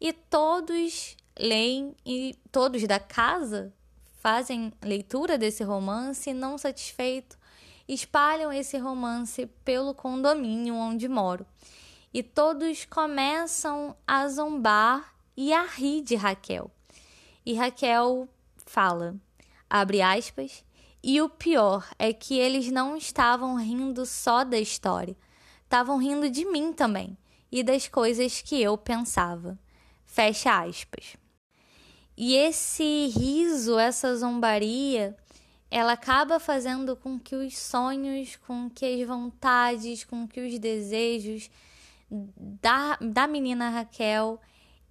e 0.00 0.12
todos 0.12 1.16
leem 1.36 1.96
e 2.06 2.36
todos 2.52 2.80
da 2.84 3.00
casa 3.00 3.72
fazem 4.20 4.72
leitura 4.80 5.36
desse 5.36 5.64
romance 5.64 6.30
e 6.30 6.34
não 6.34 6.56
satisfeito 6.58 7.36
espalham 7.88 8.52
esse 8.52 8.78
romance 8.78 9.46
pelo 9.64 9.94
condomínio 9.94 10.76
onde 10.76 11.08
moro. 11.08 11.44
E 12.14 12.22
todos 12.22 12.84
começam 12.84 13.96
a 14.06 14.28
zombar 14.28 15.12
e 15.36 15.52
a 15.52 15.66
rir 15.66 16.02
de 16.02 16.14
Raquel. 16.14 16.70
E 17.48 17.54
Raquel 17.54 18.28
fala, 18.66 19.16
abre 19.70 20.02
aspas, 20.02 20.62
e 21.02 21.18
o 21.22 21.30
pior 21.30 21.88
é 21.98 22.12
que 22.12 22.38
eles 22.38 22.70
não 22.70 22.94
estavam 22.94 23.56
rindo 23.56 24.04
só 24.04 24.44
da 24.44 24.58
história, 24.58 25.16
estavam 25.64 25.96
rindo 25.96 26.28
de 26.28 26.44
mim 26.44 26.74
também 26.74 27.16
e 27.50 27.62
das 27.62 27.88
coisas 27.88 28.42
que 28.42 28.60
eu 28.60 28.76
pensava. 28.76 29.58
Fecha 30.04 30.62
aspas. 30.62 31.16
E 32.14 32.34
esse 32.34 33.06
riso, 33.16 33.78
essa 33.78 34.14
zombaria, 34.14 35.16
ela 35.70 35.92
acaba 35.92 36.38
fazendo 36.38 36.94
com 36.96 37.18
que 37.18 37.34
os 37.34 37.56
sonhos, 37.56 38.36
com 38.46 38.68
que 38.68 38.84
as 38.84 39.08
vontades, 39.08 40.04
com 40.04 40.28
que 40.28 40.42
os 40.42 40.58
desejos 40.58 41.50
da, 42.10 42.98
da 43.00 43.26
menina 43.26 43.70
Raquel, 43.70 44.38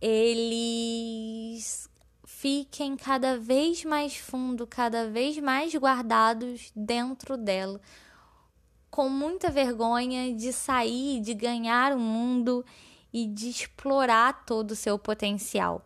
eles 0.02 1.87
fiquem 2.40 2.96
cada 2.96 3.40
vez 3.40 3.84
mais 3.84 4.16
fundo, 4.16 4.68
cada 4.68 5.10
vez 5.10 5.40
mais 5.40 5.74
guardados 5.74 6.72
dentro 6.76 7.36
dela, 7.36 7.82
com 8.92 9.10
muita 9.10 9.50
vergonha 9.50 10.32
de 10.36 10.54
sair, 10.54 11.20
de 11.20 11.34
ganhar 11.34 11.94
o 11.94 12.00
mundo 12.00 12.64
e 13.12 13.26
de 13.26 13.50
explorar 13.50 14.46
todo 14.46 14.72
o 14.72 14.76
seu 14.76 15.00
potencial. 15.00 15.84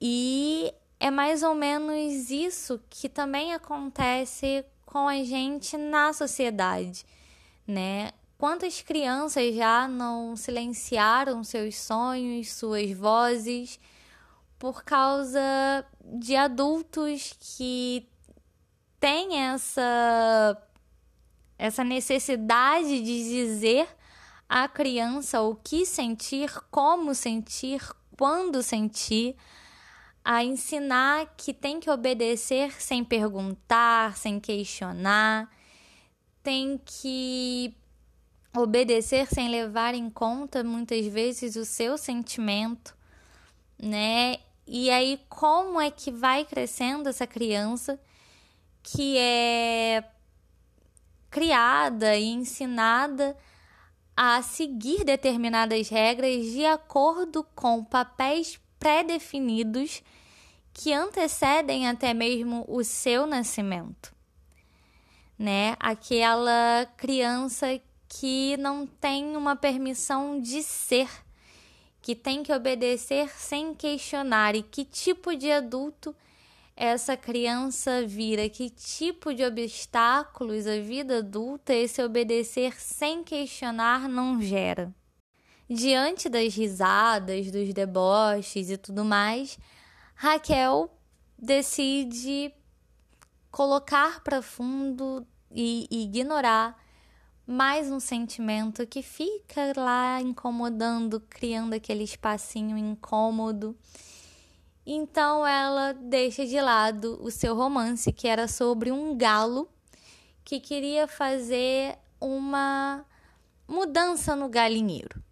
E 0.00 0.74
é 0.98 1.08
mais 1.08 1.44
ou 1.44 1.54
menos 1.54 2.30
isso 2.30 2.80
que 2.90 3.08
também 3.08 3.54
acontece 3.54 4.64
com 4.84 5.06
a 5.06 5.22
gente 5.22 5.76
na 5.76 6.12
sociedade, 6.12 7.06
né? 7.64 8.10
Quantas 8.36 8.82
crianças 8.82 9.54
já 9.54 9.86
não 9.86 10.34
silenciaram 10.34 11.44
seus 11.44 11.76
sonhos, 11.76 12.52
suas 12.52 12.90
vozes, 12.90 13.78
por 14.64 14.82
causa 14.82 15.86
de 16.02 16.34
adultos 16.34 17.36
que 17.38 18.08
têm 18.98 19.38
essa, 19.38 20.56
essa 21.58 21.84
necessidade 21.84 23.02
de 23.02 23.28
dizer 23.28 23.86
à 24.48 24.66
criança 24.66 25.42
o 25.42 25.54
que 25.54 25.84
sentir, 25.84 26.50
como 26.70 27.14
sentir, 27.14 27.82
quando 28.16 28.62
sentir 28.62 29.36
a 30.24 30.42
ensinar 30.42 31.34
que 31.36 31.52
tem 31.52 31.78
que 31.78 31.90
obedecer 31.90 32.72
sem 32.80 33.04
perguntar, 33.04 34.16
sem 34.16 34.40
questionar, 34.40 35.54
tem 36.42 36.80
que 36.82 37.76
obedecer 38.56 39.26
sem 39.26 39.50
levar 39.50 39.94
em 39.94 40.08
conta 40.08 40.64
muitas 40.64 41.04
vezes 41.04 41.54
o 41.54 41.66
seu 41.66 41.98
sentimento, 41.98 42.96
né? 43.78 44.38
E 44.66 44.90
aí 44.90 45.20
como 45.28 45.80
é 45.80 45.90
que 45.90 46.10
vai 46.10 46.44
crescendo 46.44 47.08
essa 47.08 47.26
criança 47.26 48.00
que 48.82 49.16
é 49.18 50.04
criada 51.30 52.16
e 52.16 52.26
ensinada 52.26 53.36
a 54.16 54.40
seguir 54.42 55.04
determinadas 55.04 55.88
regras 55.88 56.44
de 56.46 56.64
acordo 56.64 57.44
com 57.54 57.84
papéis 57.84 58.60
pré-definidos 58.78 60.02
que 60.72 60.92
antecedem 60.92 61.88
até 61.88 62.12
mesmo 62.12 62.64
o 62.68 62.84
seu 62.84 63.26
nascimento, 63.26 64.14
né? 65.38 65.76
Aquela 65.80 66.86
criança 66.96 67.80
que 68.08 68.56
não 68.58 68.86
tem 68.86 69.36
uma 69.36 69.56
permissão 69.56 70.40
de 70.40 70.62
ser, 70.62 71.08
que 72.04 72.14
tem 72.14 72.42
que 72.42 72.52
obedecer 72.52 73.30
sem 73.30 73.74
questionar 73.74 74.54
e 74.54 74.62
que 74.62 74.84
tipo 74.84 75.34
de 75.34 75.50
adulto 75.50 76.14
essa 76.76 77.16
criança 77.16 78.06
vira, 78.06 78.46
que 78.46 78.68
tipo 78.68 79.32
de 79.32 79.42
obstáculos 79.42 80.66
a 80.66 80.78
vida 80.80 81.20
adulta 81.20 81.72
esse 81.72 82.02
obedecer 82.02 82.78
sem 82.78 83.24
questionar 83.24 84.06
não 84.06 84.38
gera. 84.38 84.94
Diante 85.66 86.28
das 86.28 86.54
risadas, 86.54 87.50
dos 87.50 87.72
deboches 87.72 88.68
e 88.68 88.76
tudo 88.76 89.02
mais, 89.02 89.58
Raquel 90.14 90.94
decide 91.38 92.52
colocar 93.50 94.22
para 94.22 94.42
fundo 94.42 95.26
e 95.50 95.88
ignorar 95.90 96.83
mais 97.46 97.90
um 97.90 98.00
sentimento 98.00 98.86
que 98.86 99.02
fica 99.02 99.72
lá 99.76 100.20
incomodando, 100.20 101.20
criando 101.20 101.74
aquele 101.74 102.02
espacinho 102.02 102.76
incômodo. 102.78 103.76
Então 104.86 105.46
ela 105.46 105.92
deixa 105.92 106.46
de 106.46 106.58
lado 106.60 107.18
o 107.22 107.30
seu 107.30 107.54
romance, 107.54 108.12
que 108.12 108.26
era 108.26 108.48
sobre 108.48 108.90
um 108.90 109.16
galo 109.16 109.68
que 110.42 110.58
queria 110.58 111.06
fazer 111.06 111.98
uma 112.20 113.04
mudança 113.68 114.34
no 114.34 114.48
galinheiro. 114.48 115.22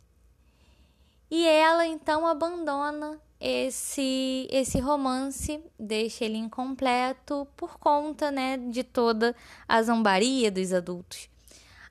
E 1.31 1.47
ela 1.47 1.87
então 1.87 2.27
abandona 2.27 3.19
esse 3.41 4.47
esse 4.51 4.79
romance 4.79 5.65
deixa 5.79 6.27
ele 6.27 6.37
incompleto 6.37 7.49
por 7.57 7.79
conta, 7.79 8.31
né, 8.31 8.59
de 8.59 8.85
toda 8.85 9.35
a 9.67 9.83
zombaria 9.83 10.51
dos 10.51 10.75
adultos. 10.75 11.32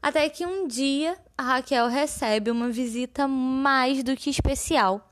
Até 0.02 0.28
que 0.30 0.46
um 0.46 0.68
dia 0.68 1.18
a 1.38 1.44
Raquel 1.44 1.88
recebe 1.88 2.50
uma 2.50 2.70
visita 2.70 3.28
mais 3.28 4.04
do 4.04 4.16
que 4.16 4.30
especial 4.30 5.12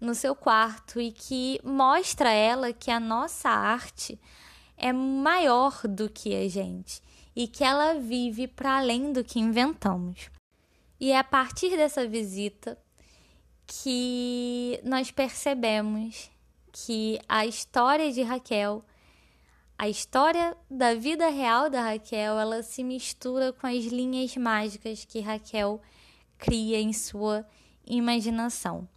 no 0.00 0.14
seu 0.14 0.34
quarto 0.34 1.00
e 1.00 1.12
que 1.12 1.60
mostra 1.62 2.30
a 2.30 2.32
ela 2.32 2.72
que 2.72 2.90
a 2.90 2.98
nossa 2.98 3.48
arte 3.48 4.18
é 4.76 4.92
maior 4.92 5.82
do 5.86 6.08
que 6.08 6.34
a 6.34 6.48
gente 6.48 7.02
e 7.34 7.46
que 7.46 7.62
ela 7.62 7.94
vive 7.94 8.46
para 8.46 8.78
além 8.78 9.12
do 9.12 9.22
que 9.22 9.38
inventamos. 9.38 10.30
E 10.98 11.12
é 11.12 11.18
a 11.18 11.24
partir 11.24 11.76
dessa 11.76 12.08
visita 12.08 12.78
que 13.66 14.80
nós 14.82 15.10
percebemos 15.10 16.30
que 16.72 17.18
a 17.28 17.44
história 17.44 18.10
de 18.12 18.22
Raquel, 18.22 18.82
a 19.78 19.88
história 19.88 20.56
da 20.70 20.94
vida 20.94 21.28
real 21.28 21.68
da 21.68 21.82
Raquel, 21.82 22.38
ela 22.38 22.62
se 22.62 22.82
mistura 22.82 23.52
com 23.52 23.66
as 23.66 23.84
linhas 23.84 24.34
mágicas 24.36 25.04
que 25.04 25.20
Raquel 25.20 25.80
cria 26.38 26.80
em 26.80 26.92
sua 26.92 27.46
imaginação, 27.86 28.88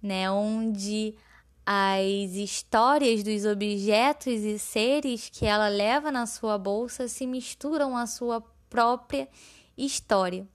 né? 0.00 0.30
Onde 0.30 1.14
as 1.64 2.34
histórias 2.34 3.24
dos 3.24 3.44
objetos 3.44 4.42
e 4.44 4.58
seres 4.58 5.28
que 5.28 5.44
ela 5.44 5.68
leva 5.68 6.12
na 6.12 6.24
sua 6.24 6.56
bolsa 6.56 7.08
se 7.08 7.26
misturam 7.26 7.96
à 7.96 8.06
sua 8.06 8.40
própria 8.70 9.28
história. 9.76 10.46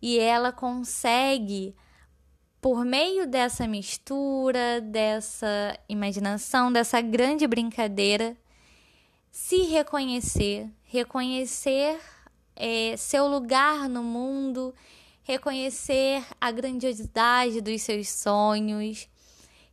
E 0.00 0.18
ela 0.18 0.52
consegue 0.52 1.74
por 2.60 2.84
meio 2.84 3.26
dessa 3.26 3.66
mistura, 3.66 4.80
dessa 4.80 5.76
imaginação, 5.88 6.72
dessa 6.72 7.00
grande 7.00 7.44
brincadeira, 7.44 8.36
se 9.32 9.62
reconhecer, 9.62 10.70
reconhecer 10.84 11.98
é, 12.54 12.96
seu 12.96 13.26
lugar 13.26 13.88
no 13.88 14.04
mundo, 14.04 14.72
reconhecer 15.24 16.24
a 16.40 16.52
grandiosidade 16.52 17.60
dos 17.60 17.82
seus 17.82 18.08
sonhos, 18.08 19.08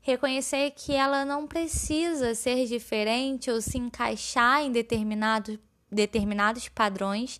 reconhecer 0.01 0.71
que 0.71 0.93
ela 0.93 1.23
não 1.23 1.45
precisa 1.45 2.33
ser 2.33 2.65
diferente 2.65 3.51
ou 3.51 3.61
se 3.61 3.77
encaixar 3.77 4.63
em 4.63 4.71
determinados, 4.71 5.59
determinados 5.91 6.67
padrões 6.69 7.39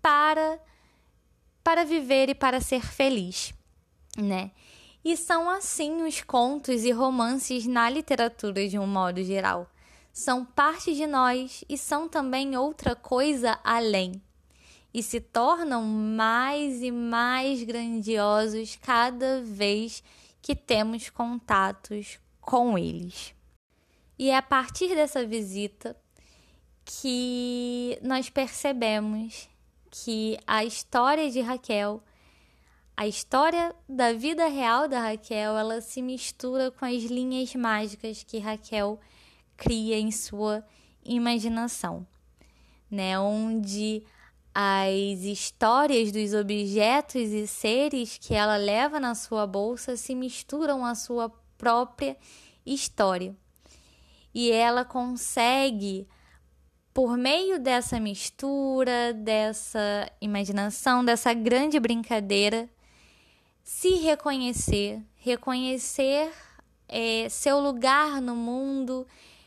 para, 0.00 0.58
para 1.62 1.84
viver 1.84 2.30
e 2.30 2.34
para 2.34 2.58
ser 2.58 2.80
feliz 2.80 3.52
né? 4.22 4.50
E 5.04 5.16
são 5.16 5.48
assim 5.48 6.02
os 6.02 6.20
contos 6.20 6.84
e 6.84 6.90
romances 6.90 7.66
na 7.66 7.88
literatura 7.88 8.66
de 8.68 8.78
um 8.78 8.86
modo 8.86 9.22
geral. 9.22 9.68
São 10.16 10.46
parte 10.46 10.94
de 10.94 11.06
nós 11.06 11.62
e 11.68 11.76
são 11.76 12.08
também 12.08 12.56
outra 12.56 12.96
coisa 12.96 13.60
além. 13.62 14.22
E 14.92 15.02
se 15.02 15.20
tornam 15.20 15.82
mais 15.82 16.82
e 16.82 16.90
mais 16.90 17.62
grandiosos 17.62 18.76
cada 18.76 19.42
vez 19.42 20.02
que 20.40 20.56
temos 20.56 21.10
contatos 21.10 22.18
com 22.40 22.78
eles. 22.78 23.34
E 24.18 24.30
é 24.30 24.36
a 24.38 24.40
partir 24.40 24.94
dessa 24.94 25.26
visita 25.26 25.94
que 26.82 27.98
nós 28.00 28.30
percebemos 28.30 29.50
que 29.90 30.38
a 30.46 30.64
história 30.64 31.30
de 31.30 31.42
Raquel 31.42 32.02
a 32.96 33.06
história 33.06 33.76
da 33.86 34.14
vida 34.14 34.46
real 34.46 34.88
da 34.88 34.98
Raquel, 34.98 35.58
ela 35.58 35.82
se 35.82 36.00
mistura 36.00 36.70
com 36.70 36.86
as 36.86 37.02
linhas 37.02 37.54
mágicas 37.54 38.22
que 38.22 38.38
Raquel 38.38 38.98
cria 39.56 39.98
em 39.98 40.10
sua 40.10 40.64
imaginação, 41.04 42.06
né? 42.90 43.18
Onde 43.18 44.02
as 44.54 45.20
histórias 45.20 46.10
dos 46.10 46.32
objetos 46.32 47.30
e 47.30 47.46
seres 47.46 48.18
que 48.18 48.34
ela 48.34 48.56
leva 48.56 48.98
na 48.98 49.14
sua 49.14 49.46
bolsa 49.46 49.96
se 49.96 50.14
misturam 50.14 50.84
à 50.84 50.94
sua 50.94 51.30
própria 51.58 52.16
história. 52.64 53.36
E 54.34 54.50
ela 54.50 54.84
consegue, 54.84 56.06
por 56.92 57.16
meio 57.16 57.58
dessa 57.58 58.00
mistura, 58.00 59.12
dessa 59.12 60.10
imaginação, 60.20 61.04
dessa 61.04 61.32
grande 61.34 61.78
brincadeira, 61.78 62.68
se 63.62 63.96
reconhecer, 63.96 65.02
reconhecer 65.16 66.32
é, 66.88 67.28
seu 67.28 67.60
lugar 67.60 68.20
no 68.22 68.34
mundo, 68.34 69.06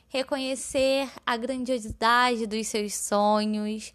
reconhecer 0.09 1.09
a 1.25 1.37
grandiosidade 1.37 2.47
dos 2.47 2.67
seus 2.67 2.95
sonhos, 2.95 3.93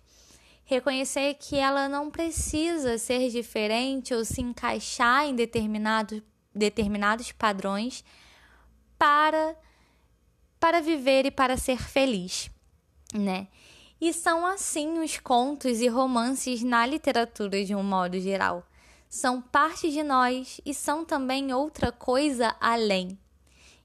reconhecer 0.65 1.35
que 1.35 1.57
ela 1.57 1.89
não 1.89 2.11
precisa 2.11 2.97
ser 2.97 3.29
diferente 3.31 4.15
ou 4.15 4.25
se 4.25 4.41
encaixar 4.41 5.27
em 5.27 5.35
determinados, 5.35 6.23
determinados 6.55 7.33
padrões 7.33 8.05
para 8.99 9.57
para 10.59 10.81
viver 10.81 11.27
e 11.27 11.31
para 11.31 11.59
ser 11.59 11.77
feliz, 11.77 12.51
né? 13.13 13.49
E 14.01 14.15
são 14.15 14.47
assim 14.47 14.99
os 15.01 15.19
contos 15.19 15.83
e 15.83 15.89
romances 15.89 16.63
na 16.63 16.87
literatura 16.87 17.63
de 17.63 17.75
um 17.75 17.83
modo 17.83 18.19
geral. 18.19 18.67
São 19.07 19.43
parte 19.43 19.91
de 19.91 20.03
nós 20.03 20.63
e 20.65 20.73
são 20.73 21.05
também 21.05 21.53
outra 21.53 21.93
coisa 21.93 22.57
além. 22.59 23.19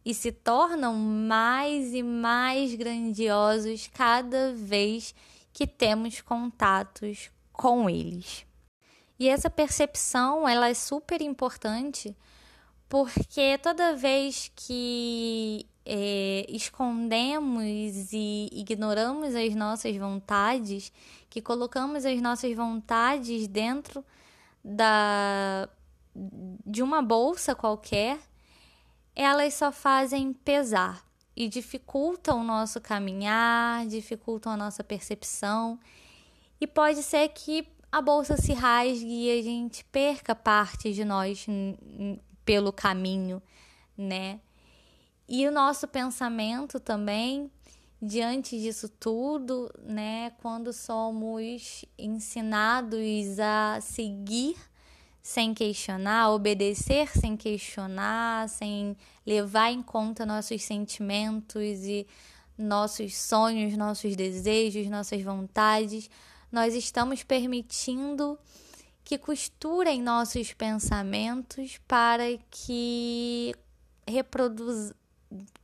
E 0.05 0.13
se 0.13 0.31
tornam 0.31 0.95
mais 0.95 1.93
e 1.93 2.01
mais 2.01 2.73
grandiosos 2.75 3.89
cada 3.93 4.53
vez 4.53 5.13
que 5.51 5.67
temos 5.67 6.21
contatos 6.21 7.29
com 7.51 7.89
eles. 7.89 8.45
E 9.19 9.27
essa 9.27 9.49
percepção, 9.49 10.47
ela 10.47 10.69
é 10.69 10.73
super 10.73 11.21
importante 11.21 12.15
porque 12.87 13.59
toda 13.61 13.95
vez 13.95 14.51
que 14.55 15.67
é, 15.85 16.45
escondemos 16.49 18.11
e 18.11 18.49
ignoramos 18.51 19.35
as 19.35 19.53
nossas 19.53 19.95
vontades, 19.95 20.91
que 21.29 21.41
colocamos 21.41 22.05
as 22.05 22.19
nossas 22.21 22.55
vontades 22.55 23.47
dentro 23.47 24.03
da 24.63 25.69
de 26.65 26.81
uma 26.83 27.01
bolsa 27.01 27.55
qualquer, 27.55 28.19
elas 29.21 29.53
só 29.53 29.69
fazem 29.69 30.31
pesar 30.31 31.05
e 31.35 31.49
dificultam 31.49 32.39
o 32.39 32.43
nosso 32.43 32.79
caminhar, 32.79 33.85
dificultam 33.85 34.53
a 34.53 34.55
nossa 34.55 34.81
percepção. 34.81 35.77
E 36.59 36.65
pode 36.65 37.03
ser 37.03 37.27
que 37.27 37.67
a 37.91 38.01
bolsa 38.01 38.37
se 38.37 38.53
rasgue 38.53 39.25
e 39.25 39.39
a 39.39 39.43
gente 39.43 39.83
perca 39.83 40.33
parte 40.33 40.93
de 40.93 41.03
nós 41.03 41.45
pelo 42.45 42.71
caminho, 42.71 43.43
né? 43.97 44.39
E 45.27 45.45
o 45.45 45.51
nosso 45.51 45.85
pensamento 45.85 46.79
também, 46.79 47.51
diante 48.01 48.57
disso 48.57 48.87
tudo, 48.87 49.69
né? 49.83 50.29
Quando 50.41 50.71
somos 50.71 51.83
ensinados 51.97 53.37
a 53.37 53.81
seguir 53.81 54.55
sem 55.21 55.53
questionar, 55.53 56.31
obedecer 56.31 57.09
sem 57.17 57.35
questionar, 57.35 58.47
sem 58.49 58.95
levar 59.25 59.71
em 59.71 59.81
conta 59.81 60.25
nossos 60.25 60.63
sentimentos 60.63 61.83
e 61.83 62.07
nossos 62.57 63.15
sonhos, 63.15 63.77
nossos 63.77 64.15
desejos, 64.15 64.87
nossas 64.87 65.21
vontades, 65.21 66.09
nós 66.51 66.73
estamos 66.73 67.23
permitindo 67.23 68.37
que 69.03 69.17
costurem 69.17 70.01
nossos 70.01 70.53
pensamentos 70.53 71.79
para 71.87 72.25
que 72.51 73.55
reproduz... 74.07 74.93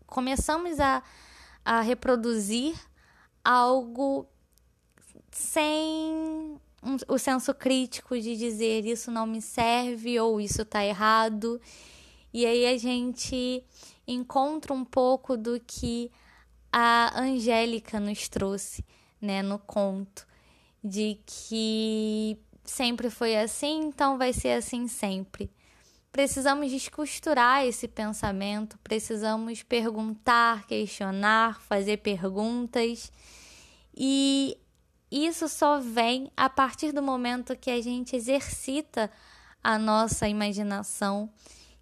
começamos 0.05 0.79
a, 0.79 1.03
a 1.63 1.81
reproduzir 1.81 2.75
algo 3.43 4.27
sem 5.31 6.59
um, 6.85 6.97
o 7.07 7.17
senso 7.17 7.53
crítico 7.53 8.19
de 8.19 8.37
dizer 8.37 8.85
isso 8.85 9.09
não 9.09 9.25
me 9.25 9.41
serve 9.41 10.19
ou 10.19 10.39
isso 10.39 10.61
está 10.61 10.85
errado. 10.85 11.59
E 12.33 12.45
aí 12.45 12.65
a 12.65 12.77
gente 12.77 13.63
encontra 14.07 14.73
um 14.73 14.85
pouco 14.85 15.35
do 15.35 15.59
que 15.59 16.11
a 16.71 17.19
Angélica 17.19 17.99
nos 17.99 18.27
trouxe, 18.29 18.85
né, 19.19 19.41
no 19.41 19.57
conto, 19.57 20.27
de 20.83 21.19
que 21.25 22.37
sempre 22.63 23.09
foi 23.09 23.37
assim, 23.37 23.85
então 23.85 24.17
vai 24.17 24.33
ser 24.33 24.51
assim 24.51 24.87
sempre. 24.87 25.49
Precisamos 26.11 26.71
descosturar 26.71 27.65
esse 27.65 27.87
pensamento, 27.87 28.77
precisamos 28.83 29.63
perguntar, 29.63 30.65
questionar, 30.67 31.61
fazer 31.61 31.97
perguntas. 31.97 33.11
E 33.95 34.57
isso 35.23 35.47
só 35.47 35.79
vem 35.79 36.31
a 36.35 36.49
partir 36.49 36.91
do 36.91 37.01
momento 37.01 37.55
que 37.55 37.69
a 37.69 37.81
gente 37.81 38.15
exercita 38.15 39.11
a 39.63 39.77
nossa 39.77 40.27
imaginação, 40.27 41.29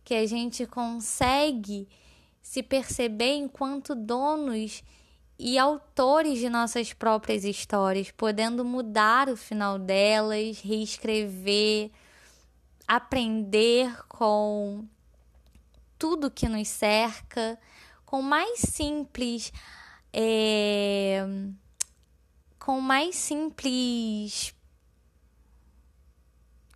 que 0.03 0.13
a 0.13 0.25
gente 0.27 0.65
consegue 0.67 1.87
se 2.41 2.61
perceber 2.61 3.35
enquanto 3.35 3.95
donos 3.95 4.83
e 5.39 5.57
autores 5.57 6.39
de 6.39 6.49
nossas 6.49 6.93
próprias 6.93 7.43
histórias, 7.43 8.11
podendo 8.11 8.63
mudar 8.63 9.29
o 9.29 9.35
final 9.35 9.79
delas, 9.79 10.59
reescrever, 10.61 11.89
aprender 12.87 14.05
com 14.07 14.85
tudo 15.97 16.29
que 16.29 16.47
nos 16.47 16.67
cerca, 16.67 17.57
com 18.05 18.21
mais 18.21 18.59
simples. 18.59 19.51
É, 20.13 21.25
com 22.63 22.79
mais 22.79 23.15
simples. 23.15 24.55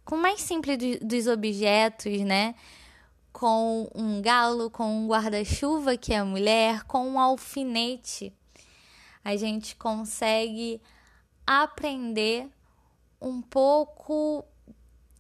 Com 0.04 0.18
mais 0.18 0.42
simples 0.42 1.00
dos 1.02 1.28
objetos, 1.28 2.20
né? 2.22 2.56
Com 3.32 3.90
um 3.96 4.22
galo, 4.22 4.70
com 4.70 5.04
um 5.04 5.08
guarda-chuva 5.08 5.96
que 5.96 6.14
é 6.14 6.18
a 6.18 6.26
mulher, 6.26 6.84
com 6.84 7.08
um 7.08 7.20
alfinete 7.20 8.34
a 9.28 9.36
gente 9.36 9.76
consegue 9.76 10.82
aprender 11.46 12.50
um 13.22 13.42
pouco 13.42 14.46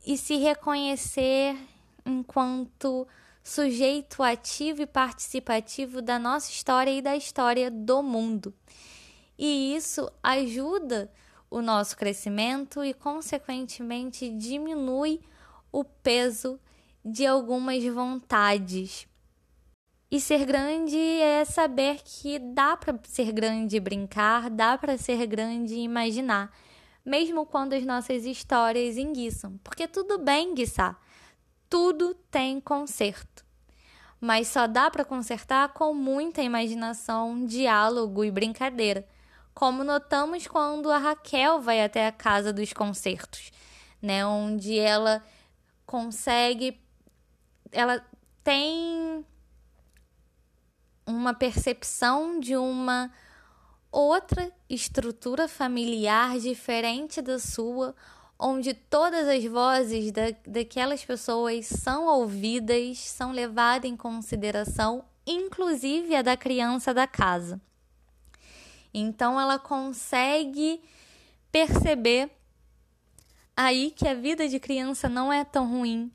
e 0.05 0.17
se 0.17 0.37
reconhecer 0.37 1.57
enquanto 2.05 3.05
sujeito 3.43 4.23
ativo 4.23 4.81
e 4.81 4.87
participativo 4.87 6.01
da 6.01 6.17
nossa 6.17 6.49
história 6.49 6.91
e 6.91 7.01
da 7.01 7.17
história 7.17 7.69
do 7.69 8.01
mundo. 8.01 8.53
E 9.37 9.75
isso 9.75 10.11
ajuda 10.21 11.11
o 11.49 11.61
nosso 11.61 11.95
crescimento 11.95 12.83
e, 12.83 12.93
consequentemente, 12.93 14.29
diminui 14.29 15.21
o 15.71 15.83
peso 15.83 16.59
de 17.03 17.25
algumas 17.25 17.83
vontades 17.85 19.07
e 20.09 20.21
ser 20.21 20.45
grande 20.45 20.97
é 20.97 21.43
saber 21.43 21.99
que 22.01 22.39
dá 22.39 22.77
para 22.77 22.97
ser 23.03 23.33
grande 23.33 23.77
brincar, 23.77 24.49
dá 24.49 24.77
para 24.77 24.97
ser 24.97 25.25
grande 25.27 25.75
imaginar, 25.75 26.49
mesmo 27.03 27.45
quando 27.45 27.73
as 27.73 27.83
nossas 27.83 28.25
histórias 28.25 28.95
enguiçam. 28.95 29.57
Porque 29.61 29.85
tudo 29.85 30.17
bem 30.17 30.51
enguiçar, 30.51 30.97
tudo 31.69 32.13
tem 32.31 32.61
conserto. 32.61 33.45
Mas 34.19 34.47
só 34.47 34.65
dá 34.65 34.89
para 34.89 35.03
consertar 35.03 35.73
com 35.73 35.93
muita 35.93 36.41
imaginação, 36.41 37.45
diálogo 37.45 38.23
e 38.23 38.31
brincadeira, 38.31 39.05
como 39.57 39.83
notamos 39.83 40.45
quando 40.45 40.91
a 40.91 40.99
Raquel 40.99 41.59
vai 41.59 41.83
até 41.83 42.05
a 42.05 42.11
casa 42.11 42.53
dos 42.53 42.73
concertos, 42.73 43.49
né, 43.99 44.23
onde 44.23 44.77
ela 44.77 45.23
consegue 45.83 46.79
ela 47.71 48.05
tem 48.43 49.25
uma 51.07 51.33
percepção 51.33 52.39
de 52.39 52.55
uma 52.55 53.11
outra 53.91 54.51
estrutura 54.69 55.47
familiar 55.47 56.37
diferente 56.37 57.19
da 57.19 57.39
sua, 57.39 57.95
onde 58.37 58.75
todas 58.75 59.27
as 59.27 59.43
vozes 59.43 60.11
da, 60.11 60.25
daquelas 60.45 61.03
pessoas 61.03 61.65
são 61.65 62.05
ouvidas, 62.05 62.99
são 62.99 63.31
levadas 63.31 63.89
em 63.89 63.97
consideração, 63.97 65.03
inclusive 65.25 66.15
a 66.15 66.21
da 66.21 66.37
criança 66.37 66.93
da 66.93 67.07
casa. 67.07 67.59
Então 68.99 69.39
ela 69.39 69.59
consegue 69.59 70.81
perceber 71.51 72.29
aí 73.55 73.91
que 73.91 74.07
a 74.07 74.13
vida 74.13 74.47
de 74.47 74.59
criança 74.59 75.07
não 75.07 75.31
é 75.31 75.43
tão 75.43 75.69
ruim, 75.69 76.11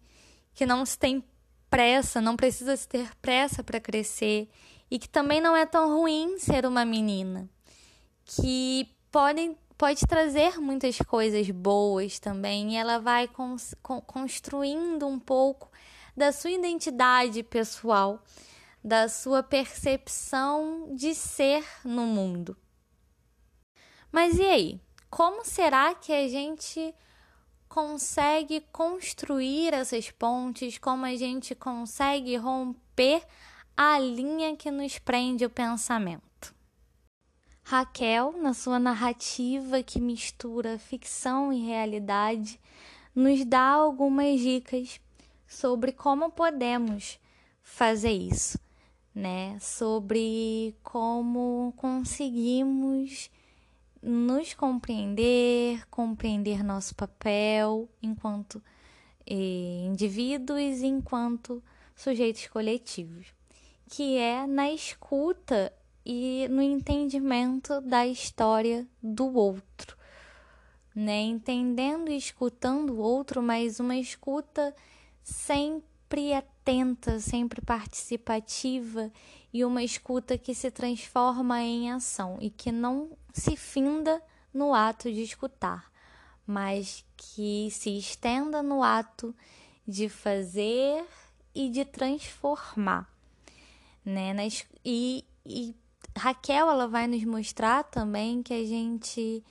que 0.55 0.67
não 0.67 0.85
se 0.85 0.99
tem 0.99 1.25
pressa, 1.71 2.21
não 2.21 2.37
precisa 2.37 2.77
se 2.77 2.89
ter 2.89 3.15
pressa 3.17 3.63
para 3.63 3.81
crescer 3.81 4.51
e 4.91 4.99
que 4.99 5.09
também 5.09 5.41
não 5.41 5.57
é 5.57 5.65
tão 5.65 5.97
ruim 5.97 6.39
ser 6.39 6.67
uma 6.67 6.85
menina, 6.85 7.49
que 8.25 8.89
podem 9.11 9.57
pode 9.79 10.07
trazer 10.07 10.61
muitas 10.61 10.99
coisas 10.99 11.51
boas 11.51 12.21
também 12.21 12.75
e 12.75 12.77
ela 12.77 12.99
vai 13.01 13.27
cons, 13.27 13.75
construindo 13.83 15.09
um 15.09 15.19
pouco 15.19 15.69
da 16.17 16.31
sua 16.31 16.51
identidade 16.53 17.43
pessoal 17.43 18.23
da 18.85 19.09
sua 19.09 19.43
percepção 19.43 20.95
de 20.95 21.15
ser 21.15 21.65
no 21.85 22.03
mundo. 22.03 22.57
Mas 24.13 24.39
e 24.39 24.45
aí? 24.45 24.81
Como 25.09 25.43
será 25.43 25.95
que 25.95 26.13
a 26.13 26.29
gente 26.29 26.95
consegue 27.67 28.61
construir 28.71 29.73
essas 29.73 30.11
pontes? 30.11 30.77
Como 30.77 31.07
a 31.07 31.17
gente 31.17 31.55
consegue 31.55 32.37
romper 32.37 33.23
a 33.75 33.99
linha 33.99 34.55
que 34.55 34.71
nos 34.71 34.99
prende 34.99 35.47
o 35.47 35.51
pensamento? 35.51 36.55
Raquel, 37.65 38.35
na 38.37 38.53
sua 38.53 38.79
narrativa 38.79 39.83
que 39.83 39.99
mistura 39.99 40.79
ficção 40.79 41.51
e 41.51 41.65
realidade, 41.65 42.61
nos 43.15 43.45
dá 43.47 43.69
algumas 43.69 44.41
dicas 44.41 45.01
sobre 45.47 45.93
como 45.93 46.31
podemos 46.31 47.19
fazer 47.63 48.13
isso, 48.13 48.59
né? 49.15 49.59
Sobre 49.61 50.77
como 50.83 51.73
conseguimos 51.77 53.31
nos 54.03 54.53
compreender, 54.53 55.87
compreender 55.89 56.65
nosso 56.65 56.95
papel 56.95 57.89
enquanto 58.03 58.63
eh, 59.27 59.85
indivíduos 59.87 60.83
enquanto 60.83 61.63
sujeitos 61.95 62.49
coletivos, 62.49 63.27
que 63.89 64.17
é 64.19 64.47
na 64.47 64.73
escuta 64.73 65.73
e 66.05 66.49
no 66.51 66.61
entendimento 66.61 67.81
da 67.81 68.07
história 68.07 68.87
do 69.01 69.33
outro, 69.37 69.97
né? 70.95 71.21
Entendendo 71.21 72.11
e 72.11 72.17
escutando 72.17 72.95
o 72.95 72.99
outro, 72.99 73.41
mas 73.41 73.79
uma 73.79 73.97
escuta 73.97 74.75
sempre 75.23 76.35
atenta, 76.63 77.19
sempre 77.19 77.61
participativa 77.61 79.11
e 79.53 79.65
uma 79.65 79.83
escuta 79.83 80.39
que 80.39 80.55
se 80.55 80.71
transforma 80.71 81.61
em 81.61 81.91
ação 81.91 82.39
e 82.41 82.49
que 82.49 82.71
não 82.71 83.11
se 83.33 83.57
finda 83.57 84.23
no 84.55 84.73
ato 84.73 85.13
de 85.13 85.23
escutar, 85.23 85.91
mas 86.47 87.05
que 87.17 87.69
se 87.71 87.99
estenda 87.99 88.63
no 88.63 88.83
ato 88.83 89.35
de 89.87 90.09
fazer 90.09 91.05
e 91.55 91.69
de 91.69 91.85
transformar, 91.85 93.13
né? 94.05 94.35
E, 94.85 95.25
e 95.45 95.75
Raquel 96.17 96.71
ela 96.71 96.87
vai 96.87 97.09
nos 97.09 97.25
mostrar 97.25 97.83
também 97.85 98.43
que 98.43 98.55
a 98.55 98.65
gente 98.65 99.43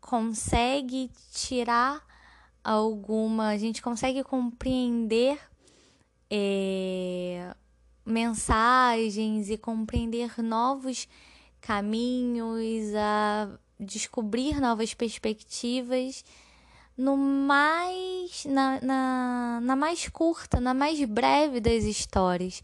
consegue 0.00 1.10
tirar 1.32 2.04
alguma, 2.64 3.48
a 3.48 3.56
gente 3.56 3.80
consegue 3.80 4.24
compreender 4.24 5.38
é, 6.30 7.54
mensagens 8.04 9.50
e 9.50 9.56
compreender 9.56 10.42
novos 10.42 11.08
caminhos, 11.60 12.94
a 12.94 13.58
descobrir 13.78 14.60
novas 14.60 14.94
perspectivas 14.94 16.24
no 16.96 17.16
mais 17.16 18.44
na, 18.44 18.80
na, 18.80 19.60
na 19.62 19.76
mais 19.76 20.08
curta, 20.08 20.58
na 20.58 20.74
mais 20.74 21.02
breve 21.04 21.60
das 21.60 21.84
histórias, 21.84 22.60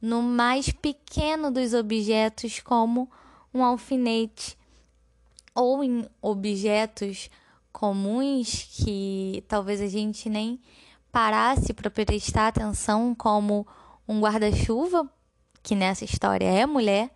no 0.00 0.22
mais 0.22 0.70
pequeno 0.70 1.50
dos 1.50 1.74
objetos, 1.74 2.60
como 2.60 3.10
um 3.52 3.62
alfinete, 3.62 4.56
ou 5.54 5.84
em 5.84 6.08
objetos 6.20 7.28
comuns 7.70 8.68
que 8.72 9.44
talvez 9.46 9.80
a 9.80 9.86
gente 9.86 10.30
nem 10.30 10.58
parasse 11.14 11.72
para 11.72 11.88
prestar 11.88 12.48
atenção, 12.48 13.14
como 13.14 13.64
um 14.08 14.20
guarda-chuva, 14.20 15.08
que 15.62 15.76
nessa 15.76 16.04
história 16.04 16.44
é 16.44 16.66
mulher, 16.66 17.08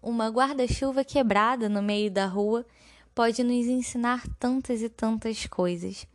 uma 0.00 0.28
guarda-chuva 0.28 1.02
quebrada 1.02 1.68
no 1.68 1.82
meio 1.82 2.12
da 2.12 2.26
rua 2.26 2.64
pode 3.12 3.42
nos 3.42 3.66
ensinar 3.66 4.22
tantas 4.38 4.82
e 4.82 4.88
tantas 4.88 5.46
coisas. 5.46 6.06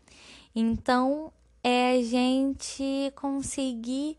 Então, 0.55 1.29
é 1.61 1.97
a 1.97 2.01
gente 2.01 3.11
conseguir 3.17 4.17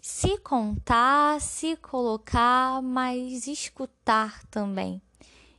se 0.00 0.38
contar, 0.38 1.40
se 1.40 1.74
colocar, 1.78 2.80
mas 2.80 3.48
escutar 3.48 4.44
também. 4.46 5.02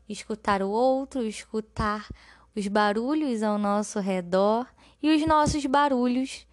Escutar 0.07 0.63
o 0.63 0.69
outro, 0.69 1.27
escutar 1.27 2.07
os 2.55 2.65
barulhos 2.69 3.43
ao 3.43 3.57
nosso 3.57 3.99
redor 3.99 4.72
e 5.03 5.13
os 5.13 5.27
nossos 5.27 5.65
barulhos 5.65 6.47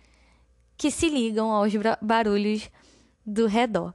que 0.77 0.91
se 0.91 1.09
ligam 1.09 1.53
aos 1.53 1.73
barulhos 2.03 2.69
do 3.25 3.47
redor. 3.47 3.95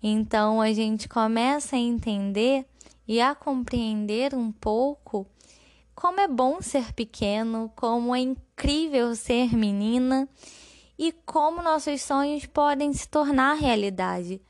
Então 0.00 0.60
a 0.60 0.72
gente 0.72 1.08
começa 1.08 1.74
a 1.74 1.78
entender 1.78 2.64
e 3.08 3.20
a 3.20 3.34
compreender 3.34 4.32
um 4.34 4.52
pouco 4.52 5.26
como 5.94 6.20
é 6.20 6.28
bom 6.28 6.60
ser 6.60 6.92
pequeno, 6.92 7.72
como 7.74 8.14
é 8.14 8.20
incrível 8.20 9.16
ser 9.16 9.56
menina 9.56 10.28
e 10.98 11.10
como 11.10 11.62
nossos 11.62 12.02
sonhos 12.02 12.46
podem 12.46 12.92
se 12.92 13.08
tornar 13.08 13.54
realidade. 13.54 14.40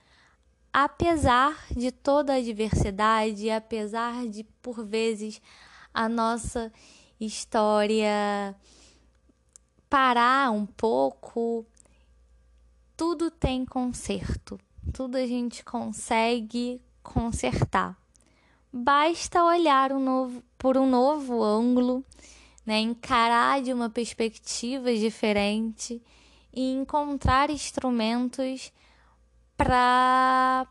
Apesar 0.72 1.66
de 1.70 1.90
toda 1.90 2.34
a 2.34 2.42
diversidade, 2.42 3.48
apesar 3.48 4.26
de 4.26 4.44
por 4.60 4.84
vezes 4.84 5.40
a 5.94 6.08
nossa 6.08 6.70
história 7.18 8.54
parar 9.88 10.50
um 10.50 10.66
pouco, 10.66 11.64
tudo 12.96 13.30
tem 13.30 13.64
conserto, 13.64 14.58
tudo 14.92 15.16
a 15.16 15.26
gente 15.26 15.64
consegue 15.64 16.80
consertar. 17.02 17.96
Basta 18.72 19.44
olhar 19.44 19.92
um 19.92 20.00
novo, 20.00 20.42
por 20.58 20.76
um 20.76 20.88
novo 20.88 21.42
ângulo, 21.42 22.04
né? 22.64 22.80
encarar 22.80 23.62
de 23.62 23.72
uma 23.72 23.88
perspectiva 23.88 24.92
diferente 24.94 26.02
e 26.52 26.72
encontrar 26.72 27.48
instrumentos 27.50 28.72
para 29.56 30.66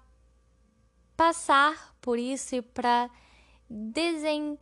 passar 1.16 1.96
por 2.02 2.20
isso 2.20 2.56
e 2.56 2.62
para 2.62 3.10
desenrolar 3.70 4.60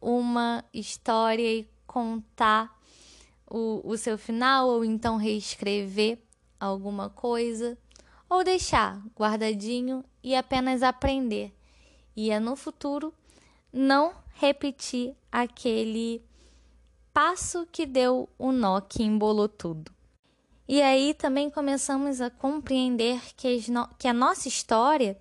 uma 0.00 0.64
história 0.72 1.52
e 1.52 1.68
contar 1.86 2.77
o, 3.50 3.80
o 3.84 3.96
seu 3.96 4.18
final, 4.18 4.68
ou 4.68 4.84
então 4.84 5.16
reescrever 5.16 6.18
alguma 6.58 7.08
coisa, 7.08 7.78
ou 8.28 8.44
deixar 8.44 9.02
guardadinho 9.16 10.04
e 10.22 10.34
apenas 10.34 10.82
aprender. 10.82 11.52
E 12.14 12.30
é 12.30 12.38
no 12.38 12.56
futuro 12.56 13.12
não 13.72 14.12
repetir 14.34 15.14
aquele 15.30 16.22
passo 17.12 17.66
que 17.70 17.86
deu 17.86 18.28
o 18.38 18.52
nó 18.52 18.80
que 18.80 19.02
embolou 19.02 19.48
tudo. 19.48 19.92
E 20.68 20.82
aí 20.82 21.14
também 21.14 21.48
começamos 21.48 22.20
a 22.20 22.28
compreender 22.28 23.20
que, 23.36 23.58
que 23.98 24.06
a 24.06 24.12
nossa 24.12 24.48
história 24.48 25.18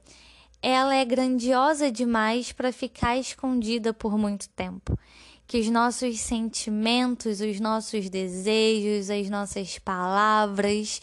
ela 0.62 0.94
é 0.94 1.06
grandiosa 1.06 1.90
demais 1.90 2.52
para 2.52 2.74
ficar 2.74 3.18
escondida 3.18 3.94
por 3.94 4.18
muito 4.18 4.50
tempo 4.50 4.98
que 5.48 5.60
os 5.60 5.70
nossos 5.70 6.20
sentimentos, 6.20 7.40
os 7.40 7.60
nossos 7.60 8.10
desejos, 8.10 9.10
as 9.10 9.30
nossas 9.30 9.80
palavras, 9.80 11.02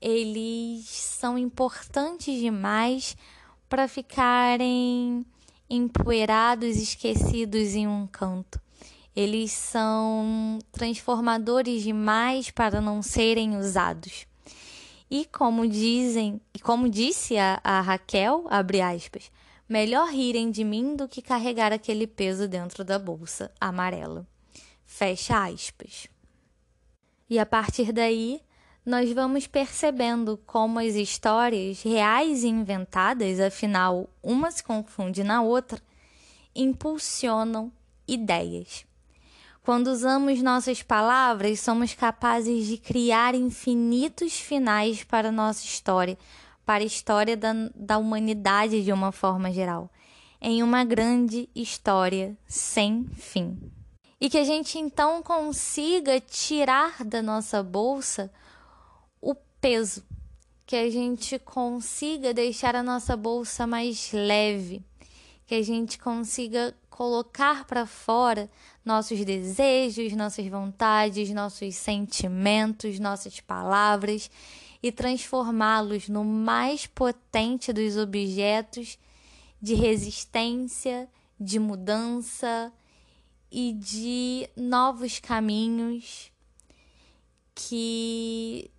eles 0.00 0.84
são 0.86 1.38
importantes 1.38 2.40
demais 2.40 3.16
para 3.68 3.86
ficarem 3.86 5.24
empoeirados, 5.70 6.76
esquecidos 6.76 7.74
em 7.76 7.86
um 7.86 8.06
canto. 8.06 8.60
Eles 9.14 9.52
são 9.52 10.58
transformadores 10.72 11.82
demais 11.82 12.50
para 12.50 12.80
não 12.80 13.00
serem 13.00 13.56
usados. 13.56 14.26
E 15.10 15.24
como 15.24 15.66
dizem, 15.66 16.40
e 16.52 16.58
como 16.58 16.88
disse 16.88 17.36
a, 17.38 17.60
a 17.62 17.80
Raquel, 17.80 18.46
abre 18.50 18.80
aspas, 18.80 19.30
Melhor 19.68 20.08
rirem 20.08 20.50
de 20.50 20.64
mim 20.64 20.96
do 20.96 21.06
que 21.06 21.20
carregar 21.20 21.72
aquele 21.72 22.06
peso 22.06 22.48
dentro 22.48 22.82
da 22.82 22.98
bolsa 22.98 23.52
amarela. 23.60 24.26
Fecha 24.86 25.44
aspas. 25.44 26.08
E 27.28 27.38
a 27.38 27.44
partir 27.44 27.92
daí, 27.92 28.40
nós 28.84 29.12
vamos 29.12 29.46
percebendo 29.46 30.40
como 30.46 30.78
as 30.78 30.94
histórias 30.94 31.82
reais 31.82 32.42
e 32.42 32.48
inventadas, 32.48 33.38
afinal, 33.38 34.08
uma 34.22 34.50
se 34.50 34.64
confunde 34.64 35.22
na 35.22 35.42
outra, 35.42 35.78
impulsionam 36.54 37.70
ideias. 38.06 38.86
Quando 39.62 39.88
usamos 39.88 40.40
nossas 40.40 40.82
palavras, 40.82 41.60
somos 41.60 41.92
capazes 41.92 42.66
de 42.66 42.78
criar 42.78 43.34
infinitos 43.34 44.40
finais 44.40 45.04
para 45.04 45.30
nossa 45.30 45.66
história, 45.66 46.16
para 46.68 46.84
a 46.84 46.86
história 46.86 47.34
da, 47.34 47.54
da 47.74 47.96
humanidade 47.96 48.84
de 48.84 48.92
uma 48.92 49.10
forma 49.10 49.50
geral, 49.50 49.90
em 50.38 50.62
uma 50.62 50.84
grande 50.84 51.48
história 51.54 52.36
sem 52.46 53.06
fim. 53.14 53.58
E 54.20 54.28
que 54.28 54.36
a 54.36 54.44
gente 54.44 54.78
então 54.78 55.22
consiga 55.22 56.20
tirar 56.20 57.02
da 57.06 57.22
nossa 57.22 57.62
bolsa 57.62 58.30
o 59.18 59.34
peso, 59.58 60.04
que 60.66 60.76
a 60.76 60.90
gente 60.90 61.38
consiga 61.38 62.34
deixar 62.34 62.76
a 62.76 62.82
nossa 62.82 63.16
bolsa 63.16 63.66
mais 63.66 64.12
leve, 64.12 64.84
que 65.46 65.54
a 65.54 65.62
gente 65.62 65.98
consiga 65.98 66.74
colocar 66.90 67.64
para 67.64 67.86
fora 67.86 68.50
nossos 68.84 69.24
desejos, 69.24 70.12
nossas 70.12 70.46
vontades, 70.48 71.30
nossos 71.30 71.74
sentimentos, 71.76 73.00
nossas 73.00 73.40
palavras 73.40 74.30
e 74.82 74.92
transformá-los 74.92 76.08
no 76.08 76.24
mais 76.24 76.86
potente 76.86 77.72
dos 77.72 77.96
objetos 77.96 78.98
de 79.60 79.74
resistência, 79.74 81.08
de 81.38 81.58
mudança 81.58 82.72
e 83.50 83.72
de 83.72 84.48
novos 84.56 85.18
caminhos 85.18 86.30
que 87.54 88.70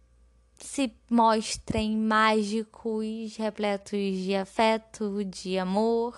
se 0.57 0.93
mostrem 1.09 1.97
mágicos, 1.97 3.35
repletos 3.35 4.17
de 4.17 4.35
afeto, 4.35 5.23
de 5.25 5.57
amor, 5.57 6.17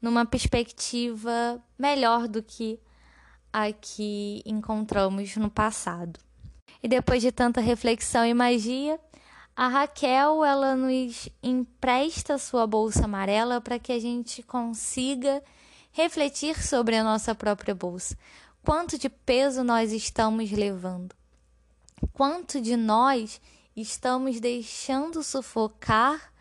numa 0.00 0.24
perspectiva 0.24 1.62
melhor 1.78 2.28
do 2.28 2.42
que 2.42 2.80
a 3.52 3.72
que 3.72 4.42
encontramos 4.44 5.36
no 5.36 5.50
passado. 5.50 6.25
E 6.82 6.88
depois 6.88 7.22
de 7.22 7.32
tanta 7.32 7.60
reflexão 7.60 8.24
e 8.24 8.34
magia, 8.34 9.00
a 9.54 9.68
Raquel 9.68 10.44
ela 10.44 10.76
nos 10.76 11.28
empresta 11.42 12.36
sua 12.36 12.66
bolsa 12.66 13.06
amarela 13.06 13.60
para 13.60 13.78
que 13.78 13.92
a 13.92 13.98
gente 13.98 14.42
consiga 14.42 15.42
refletir 15.92 16.62
sobre 16.62 16.94
a 16.94 17.02
nossa 17.02 17.34
própria 17.34 17.74
bolsa. 17.74 18.18
Quanto 18.62 18.98
de 18.98 19.08
peso 19.08 19.64
nós 19.64 19.92
estamos 19.92 20.50
levando? 20.50 21.14
Quanto 22.12 22.60
de 22.60 22.76
nós 22.76 23.40
estamos 23.74 24.40
deixando 24.40 25.22
sufocar 25.22 26.32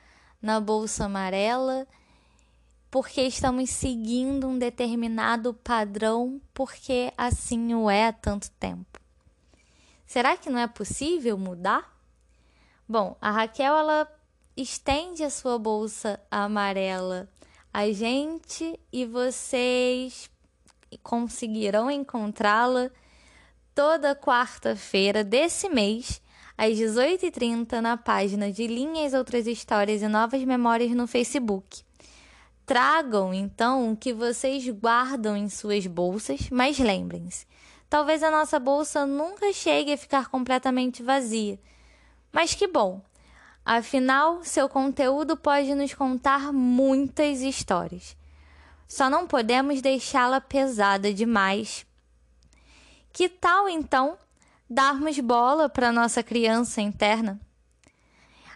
na 0.41 0.59
bolsa 0.59 1.05
amarela 1.05 1.87
porque 2.91 3.21
estamos 3.21 3.69
seguindo 3.69 4.47
um 4.47 4.57
determinado 4.57 5.53
padrão 5.53 6.41
porque 6.53 7.13
assim 7.17 7.73
o 7.73 7.89
é 7.89 8.07
há 8.07 8.13
tanto 8.13 8.51
tempo? 8.51 9.04
Será 10.05 10.37
que 10.37 10.49
não 10.49 10.59
é 10.59 10.67
possível 10.67 11.37
mudar? 11.37 11.93
Bom, 12.87 13.17
a 13.19 13.31
Raquel 13.31 13.75
ela 13.75 14.07
estende 14.55 15.23
a 15.23 15.29
sua 15.29 15.57
bolsa 15.57 16.19
amarela 16.29 17.29
a 17.77 17.91
gente 17.91 18.79
e 18.89 19.05
vocês 19.05 20.29
conseguirão 21.03 21.91
encontrá-la 21.91 22.89
toda 23.75 24.15
quarta-feira 24.15 25.25
desse 25.25 25.67
mês, 25.67 26.21
às 26.57 26.77
18h30, 26.77 27.81
na 27.81 27.97
página 27.97 28.49
de 28.49 28.65
Linhas, 28.65 29.13
Outras 29.13 29.45
Histórias 29.45 30.01
e 30.01 30.07
Novas 30.07 30.41
Memórias 30.45 30.91
no 30.91 31.05
Facebook. 31.05 31.83
Tragam 32.65 33.33
então 33.33 33.91
o 33.91 33.97
que 33.97 34.13
vocês 34.13 34.65
guardam 34.69 35.35
em 35.35 35.49
suas 35.49 35.85
bolsas, 35.85 36.49
mas 36.49 36.79
lembrem-se: 36.79 37.45
talvez 37.89 38.23
a 38.23 38.31
nossa 38.31 38.59
bolsa 38.59 39.05
nunca 39.05 39.51
chegue 39.53 39.93
a 39.93 39.97
ficar 39.97 40.29
completamente 40.29 41.03
vazia. 41.03 41.59
Mas 42.31 42.53
que 42.53 42.67
bom! 42.67 43.01
Afinal, 43.65 44.43
seu 44.43 44.69
conteúdo 44.69 45.35
pode 45.35 45.73
nos 45.73 45.93
contar 45.93 46.53
muitas 46.53 47.41
histórias. 47.41 48.15
Só 48.87 49.09
não 49.09 49.25
podemos 49.25 49.81
deixá-la 49.81 50.39
pesada 50.39 51.11
demais 51.13 51.85
que 53.15 53.29
tal 53.29 53.69
então 53.69 54.17
darmos 54.69 55.17
bola 55.19 55.69
para 55.69 55.89
nossa 55.89 56.21
criança 56.21 56.81
interna? 56.81 57.39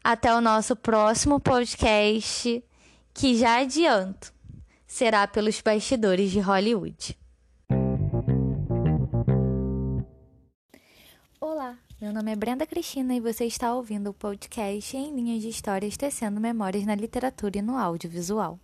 Até 0.03 0.35
o 0.35 0.41
nosso 0.41 0.75
próximo 0.75 1.39
podcast, 1.39 2.61
que 3.13 3.37
já 3.37 3.61
adianto, 3.61 4.33
será 4.85 5.25
pelos 5.25 5.61
bastidores 5.61 6.29
de 6.29 6.41
Hollywood. 6.41 7.17
Meu 12.01 12.13
nome 12.13 12.31
é 12.31 12.35
Brenda 12.35 12.65
Cristina 12.65 13.13
e 13.13 13.19
você 13.19 13.43
está 13.43 13.73
ouvindo 13.73 14.09
o 14.09 14.13
podcast 14.13 14.95
em 14.95 15.13
linhas 15.13 15.41
de 15.41 15.49
histórias 15.49 15.97
tecendo 15.97 16.39
memórias 16.39 16.85
na 16.85 16.95
literatura 16.95 17.57
e 17.57 17.61
no 17.61 17.77
audiovisual. 17.77 18.57